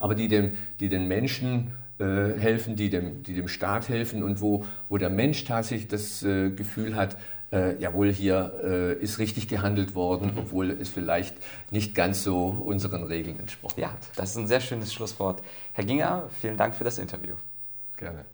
aber 0.00 0.16
die, 0.16 0.26
dem, 0.26 0.54
die 0.80 0.88
den 0.88 1.06
Menschen 1.06 1.72
äh, 1.98 2.04
helfen, 2.38 2.74
die 2.74 2.90
dem, 2.90 3.22
die 3.22 3.34
dem 3.34 3.46
Staat 3.46 3.88
helfen 3.88 4.24
und 4.24 4.40
wo, 4.40 4.64
wo 4.88 4.98
der 4.98 5.10
Mensch 5.10 5.44
tatsächlich 5.44 5.86
das 5.86 6.24
äh, 6.24 6.50
Gefühl 6.50 6.96
hat, 6.96 7.16
äh, 7.52 7.80
jawohl, 7.80 8.12
hier 8.12 8.52
äh, 8.64 8.94
ist 8.94 9.20
richtig 9.20 9.46
gehandelt 9.46 9.94
worden, 9.94 10.32
mhm. 10.32 10.38
obwohl 10.38 10.72
es 10.72 10.88
vielleicht 10.88 11.36
nicht 11.70 11.94
ganz 11.94 12.24
so 12.24 12.46
unseren 12.46 13.04
Regeln 13.04 13.38
entsprochen 13.38 13.78
ja, 13.80 13.92
hat. 13.92 14.02
Ja, 14.02 14.10
das 14.16 14.30
ist 14.30 14.38
ein 14.38 14.48
sehr 14.48 14.60
schönes 14.60 14.92
Schlusswort. 14.92 15.40
Herr 15.72 15.84
Ginger, 15.84 16.28
vielen 16.40 16.56
Dank 16.56 16.74
für 16.74 16.82
das 16.82 16.98
Interview. 16.98 17.34
Gerne. 17.96 18.26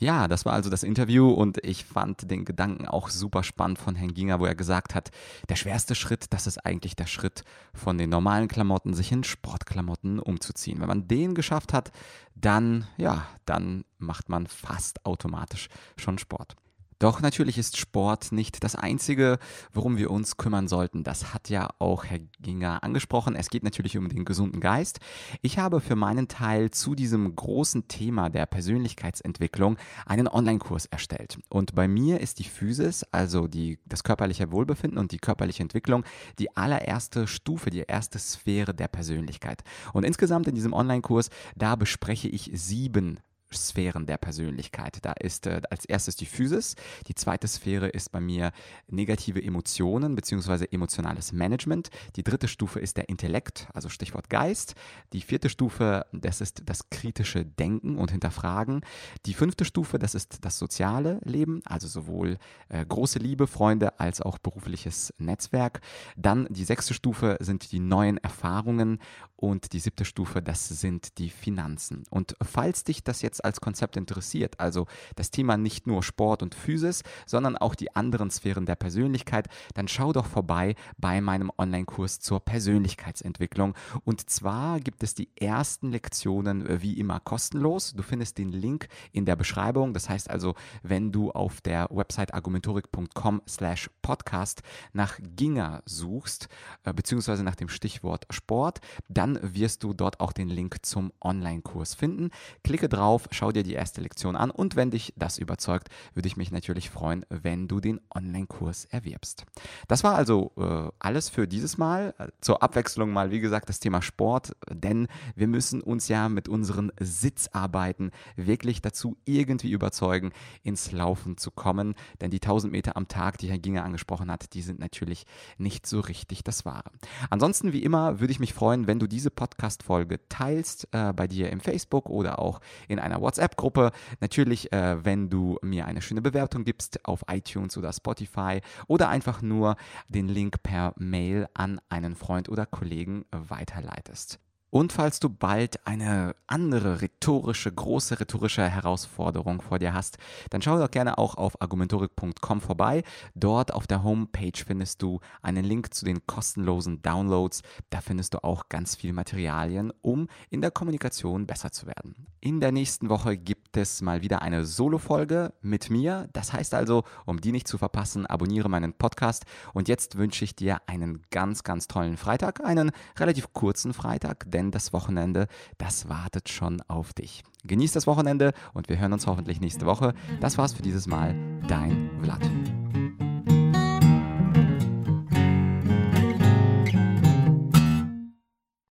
Ja, 0.00 0.28
das 0.28 0.46
war 0.46 0.54
also 0.54 0.70
das 0.70 0.82
Interview 0.82 1.28
und 1.28 1.62
ich 1.62 1.84
fand 1.84 2.30
den 2.30 2.46
Gedanken 2.46 2.88
auch 2.88 3.10
super 3.10 3.42
spannend 3.42 3.78
von 3.78 3.96
Herrn 3.96 4.14
Ginger, 4.14 4.40
wo 4.40 4.46
er 4.46 4.54
gesagt 4.54 4.94
hat, 4.94 5.10
der 5.50 5.56
schwerste 5.56 5.94
Schritt, 5.94 6.32
das 6.32 6.46
ist 6.46 6.64
eigentlich 6.64 6.96
der 6.96 7.06
Schritt 7.06 7.44
von 7.74 7.98
den 7.98 8.08
normalen 8.08 8.48
Klamotten 8.48 8.94
sich 8.94 9.12
in 9.12 9.24
Sportklamotten 9.24 10.18
umzuziehen. 10.18 10.80
Wenn 10.80 10.88
man 10.88 11.06
den 11.06 11.34
geschafft 11.34 11.74
hat, 11.74 11.92
dann, 12.34 12.86
ja, 12.96 13.26
dann 13.44 13.84
macht 13.98 14.30
man 14.30 14.46
fast 14.46 15.04
automatisch 15.04 15.68
schon 15.98 16.16
Sport. 16.16 16.56
Doch 17.00 17.22
natürlich 17.22 17.56
ist 17.56 17.78
Sport 17.78 18.30
nicht 18.30 18.62
das 18.62 18.76
Einzige, 18.76 19.38
worum 19.72 19.96
wir 19.96 20.10
uns 20.10 20.36
kümmern 20.36 20.68
sollten. 20.68 21.02
Das 21.02 21.32
hat 21.32 21.48
ja 21.48 21.70
auch 21.78 22.04
Herr 22.04 22.18
Ginger 22.42 22.84
angesprochen. 22.84 23.34
Es 23.34 23.48
geht 23.48 23.64
natürlich 23.64 23.96
um 23.96 24.10
den 24.10 24.26
gesunden 24.26 24.60
Geist. 24.60 25.00
Ich 25.40 25.58
habe 25.58 25.80
für 25.80 25.96
meinen 25.96 26.28
Teil 26.28 26.70
zu 26.70 26.94
diesem 26.94 27.34
großen 27.34 27.88
Thema 27.88 28.28
der 28.28 28.44
Persönlichkeitsentwicklung 28.44 29.78
einen 30.04 30.28
Online-Kurs 30.28 30.84
erstellt. 30.84 31.38
Und 31.48 31.74
bei 31.74 31.88
mir 31.88 32.20
ist 32.20 32.38
die 32.38 32.44
Physis, 32.44 33.02
also 33.12 33.46
die, 33.46 33.78
das 33.86 34.04
körperliche 34.04 34.52
Wohlbefinden 34.52 34.98
und 34.98 35.12
die 35.12 35.18
körperliche 35.18 35.62
Entwicklung, 35.62 36.04
die 36.38 36.54
allererste 36.54 37.26
Stufe, 37.26 37.70
die 37.70 37.80
erste 37.80 38.18
Sphäre 38.18 38.74
der 38.74 38.88
Persönlichkeit. 38.88 39.62
Und 39.94 40.04
insgesamt 40.04 40.48
in 40.48 40.54
diesem 40.54 40.74
Online-Kurs, 40.74 41.30
da 41.56 41.76
bespreche 41.76 42.28
ich 42.28 42.50
sieben 42.52 43.20
Sphären 43.52 44.06
der 44.06 44.18
Persönlichkeit. 44.18 44.98
Da 45.02 45.12
ist 45.12 45.46
äh, 45.46 45.62
als 45.70 45.84
erstes 45.84 46.16
die 46.16 46.26
Physis, 46.26 46.76
die 47.06 47.14
zweite 47.14 47.48
Sphäre 47.48 47.88
ist 47.88 48.12
bei 48.12 48.20
mir 48.20 48.52
negative 48.88 49.42
Emotionen 49.42 50.14
bzw. 50.14 50.66
emotionales 50.70 51.32
Management. 51.32 51.90
Die 52.16 52.22
dritte 52.22 52.48
Stufe 52.48 52.80
ist 52.80 52.96
der 52.96 53.08
Intellekt, 53.08 53.68
also 53.74 53.88
Stichwort 53.88 54.30
Geist. 54.30 54.74
Die 55.12 55.20
vierte 55.20 55.48
Stufe, 55.48 56.06
das 56.12 56.40
ist 56.40 56.62
das 56.66 56.90
kritische 56.90 57.44
Denken 57.44 57.98
und 57.98 58.10
Hinterfragen. 58.10 58.82
Die 59.26 59.34
fünfte 59.34 59.64
Stufe, 59.64 59.98
das 59.98 60.14
ist 60.14 60.44
das 60.44 60.58
soziale 60.58 61.20
Leben, 61.24 61.60
also 61.64 61.88
sowohl 61.88 62.38
äh, 62.68 62.84
große 62.84 63.18
Liebe, 63.18 63.46
Freunde 63.46 63.98
als 63.98 64.20
auch 64.20 64.38
berufliches 64.38 65.12
Netzwerk. 65.18 65.80
Dann 66.16 66.46
die 66.50 66.64
sechste 66.64 66.94
Stufe 66.94 67.36
sind 67.40 67.72
die 67.72 67.80
neuen 67.80 68.18
Erfahrungen 68.18 68.98
und 69.40 69.72
die 69.72 69.80
siebte 69.80 70.04
Stufe, 70.04 70.42
das 70.42 70.68
sind 70.68 71.18
die 71.18 71.30
Finanzen. 71.30 72.04
Und 72.10 72.36
falls 72.42 72.84
dich 72.84 73.02
das 73.02 73.22
jetzt 73.22 73.44
als 73.44 73.60
Konzept 73.60 73.96
interessiert, 73.96 74.60
also 74.60 74.86
das 75.16 75.30
Thema 75.30 75.56
nicht 75.56 75.86
nur 75.86 76.02
Sport 76.02 76.42
und 76.42 76.54
Physis, 76.54 77.02
sondern 77.26 77.56
auch 77.56 77.74
die 77.74 77.96
anderen 77.96 78.30
Sphären 78.30 78.66
der 78.66 78.76
Persönlichkeit, 78.76 79.48
dann 79.74 79.88
schau 79.88 80.12
doch 80.12 80.26
vorbei 80.26 80.74
bei 80.98 81.20
meinem 81.20 81.50
Online-Kurs 81.56 82.20
zur 82.20 82.40
Persönlichkeitsentwicklung. 82.40 83.74
Und 84.04 84.28
zwar 84.28 84.78
gibt 84.80 85.02
es 85.02 85.14
die 85.14 85.30
ersten 85.36 85.90
Lektionen 85.90 86.66
äh, 86.66 86.82
wie 86.82 86.98
immer 86.98 87.20
kostenlos. 87.20 87.94
Du 87.94 88.02
findest 88.02 88.38
den 88.38 88.52
Link 88.52 88.88
in 89.12 89.24
der 89.24 89.36
Beschreibung. 89.36 89.94
Das 89.94 90.08
heißt 90.08 90.28
also, 90.28 90.54
wenn 90.82 91.12
du 91.12 91.30
auf 91.30 91.60
der 91.62 91.88
Website 91.90 92.34
argumentorik.com 92.34 93.42
slash 93.48 93.90
podcast 94.02 94.62
nach 94.92 95.18
Ginger 95.20 95.82
suchst, 95.86 96.48
äh, 96.84 96.92
beziehungsweise 96.92 97.42
nach 97.42 97.56
dem 97.56 97.68
Stichwort 97.68 98.26
Sport, 98.30 98.80
dann 99.08 99.29
dann 99.34 99.54
wirst 99.54 99.82
du 99.84 99.92
dort 99.92 100.20
auch 100.20 100.32
den 100.32 100.48
Link 100.48 100.78
zum 100.82 101.12
Online-Kurs 101.20 101.94
finden. 101.94 102.30
Klicke 102.64 102.88
drauf, 102.88 103.28
schau 103.30 103.52
dir 103.52 103.62
die 103.62 103.74
erste 103.74 104.00
Lektion 104.00 104.36
an 104.36 104.50
und 104.50 104.76
wenn 104.76 104.90
dich 104.90 105.12
das 105.16 105.38
überzeugt, 105.38 105.88
würde 106.14 106.26
ich 106.28 106.36
mich 106.36 106.50
natürlich 106.50 106.90
freuen, 106.90 107.24
wenn 107.28 107.68
du 107.68 107.80
den 107.80 108.00
Online-Kurs 108.14 108.86
erwirbst. 108.86 109.44
Das 109.88 110.04
war 110.04 110.14
also 110.14 110.52
äh, 110.56 110.90
alles 110.98 111.28
für 111.28 111.46
dieses 111.46 111.78
Mal. 111.78 112.14
Zur 112.40 112.62
Abwechslung 112.62 113.10
mal, 113.10 113.30
wie 113.30 113.40
gesagt, 113.40 113.68
das 113.68 113.80
Thema 113.80 114.02
Sport, 114.02 114.56
denn 114.68 115.06
wir 115.34 115.46
müssen 115.46 115.80
uns 115.80 116.08
ja 116.08 116.28
mit 116.28 116.48
unseren 116.48 116.92
Sitzarbeiten 116.98 118.10
wirklich 118.36 118.82
dazu 118.82 119.16
irgendwie 119.24 119.70
überzeugen, 119.70 120.32
ins 120.62 120.92
Laufen 120.92 121.36
zu 121.36 121.50
kommen, 121.50 121.94
denn 122.20 122.30
die 122.30 122.38
1000 122.40 122.72
Meter 122.72 122.96
am 122.96 123.08
Tag, 123.08 123.38
die 123.38 123.48
Herr 123.48 123.58
Ginger 123.58 123.84
angesprochen 123.84 124.30
hat, 124.30 124.54
die 124.54 124.62
sind 124.62 124.80
natürlich 124.80 125.26
nicht 125.58 125.86
so 125.86 126.00
richtig 126.00 126.42
das 126.44 126.64
Wahre. 126.64 126.90
Ansonsten, 127.28 127.72
wie 127.72 127.82
immer, 127.82 128.20
würde 128.20 128.32
ich 128.32 128.40
mich 128.40 128.54
freuen, 128.54 128.86
wenn 128.86 128.98
du 128.98 129.06
diese 129.06 129.19
diese 129.20 129.30
Podcast-Folge 129.30 130.18
teilst 130.30 130.88
äh, 130.92 131.12
bei 131.12 131.26
dir 131.26 131.50
im 131.50 131.60
Facebook 131.60 132.08
oder 132.08 132.38
auch 132.38 132.60
in 132.88 132.98
einer 132.98 133.20
WhatsApp-Gruppe. 133.20 133.92
Natürlich, 134.20 134.72
äh, 134.72 135.04
wenn 135.04 135.28
du 135.28 135.58
mir 135.60 135.84
eine 135.84 136.00
schöne 136.00 136.22
Bewertung 136.22 136.64
gibst 136.64 137.04
auf 137.04 137.22
iTunes 137.28 137.76
oder 137.76 137.92
Spotify 137.92 138.62
oder 138.86 139.10
einfach 139.10 139.42
nur 139.42 139.76
den 140.08 140.26
Link 140.26 140.62
per 140.62 140.94
Mail 140.96 141.48
an 141.52 141.82
einen 141.90 142.16
Freund 142.16 142.48
oder 142.48 142.64
Kollegen 142.64 143.26
weiterleitest. 143.30 144.40
Und 144.70 144.92
falls 144.92 145.18
du 145.18 145.28
bald 145.28 145.84
eine 145.84 146.36
andere 146.46 147.02
rhetorische, 147.02 147.72
große 147.72 148.20
rhetorische 148.20 148.68
Herausforderung 148.68 149.60
vor 149.60 149.80
dir 149.80 149.92
hast, 149.92 150.18
dann 150.50 150.62
schau 150.62 150.78
doch 150.78 150.90
gerne 150.90 151.18
auch 151.18 151.34
auf 151.34 151.60
argumentorik.com 151.60 152.60
vorbei. 152.60 153.02
Dort 153.34 153.74
auf 153.74 153.88
der 153.88 154.04
Homepage 154.04 154.52
findest 154.64 155.02
du 155.02 155.18
einen 155.42 155.64
Link 155.64 155.92
zu 155.92 156.04
den 156.04 156.24
kostenlosen 156.26 157.02
Downloads. 157.02 157.62
Da 157.90 158.00
findest 158.00 158.34
du 158.34 158.44
auch 158.44 158.68
ganz 158.68 158.94
viele 158.94 159.12
Materialien, 159.12 159.92
um 160.02 160.28
in 160.50 160.60
der 160.60 160.70
Kommunikation 160.70 161.46
besser 161.46 161.72
zu 161.72 161.86
werden. 161.86 162.28
In 162.42 162.60
der 162.60 162.72
nächsten 162.72 163.10
Woche 163.10 163.36
gibt 163.36 163.76
es 163.76 164.00
mal 164.00 164.22
wieder 164.22 164.40
eine 164.40 164.64
Solo-Folge 164.64 165.52
mit 165.60 165.90
mir. 165.90 166.28
Das 166.32 166.54
heißt 166.54 166.72
also, 166.72 167.04
um 167.26 167.40
die 167.40 167.52
nicht 167.52 167.68
zu 167.68 167.76
verpassen, 167.76 168.24
abonniere 168.24 168.70
meinen 168.70 168.94
Podcast. 168.94 169.44
Und 169.74 169.88
jetzt 169.88 170.16
wünsche 170.16 170.44
ich 170.44 170.56
dir 170.56 170.80
einen 170.86 171.22
ganz, 171.30 171.64
ganz 171.64 171.86
tollen 171.86 172.16
Freitag, 172.16 172.64
einen 172.64 172.92
relativ 173.18 173.52
kurzen 173.52 173.92
Freitag, 173.92 174.46
denn 174.60 174.70
das 174.70 174.92
Wochenende, 174.92 175.46
das 175.78 176.08
wartet 176.08 176.48
schon 176.48 176.82
auf 176.82 177.12
dich. 177.12 177.42
Genieß 177.64 177.92
das 177.92 178.06
Wochenende 178.06 178.52
und 178.74 178.88
wir 178.88 178.98
hören 178.98 179.12
uns 179.12 179.26
hoffentlich 179.26 179.60
nächste 179.60 179.86
Woche. 179.86 180.14
Das 180.40 180.58
war's 180.58 180.74
für 180.74 180.82
dieses 180.82 181.06
Mal. 181.06 181.34
Dein 181.66 182.10
Vlad. 182.22 182.40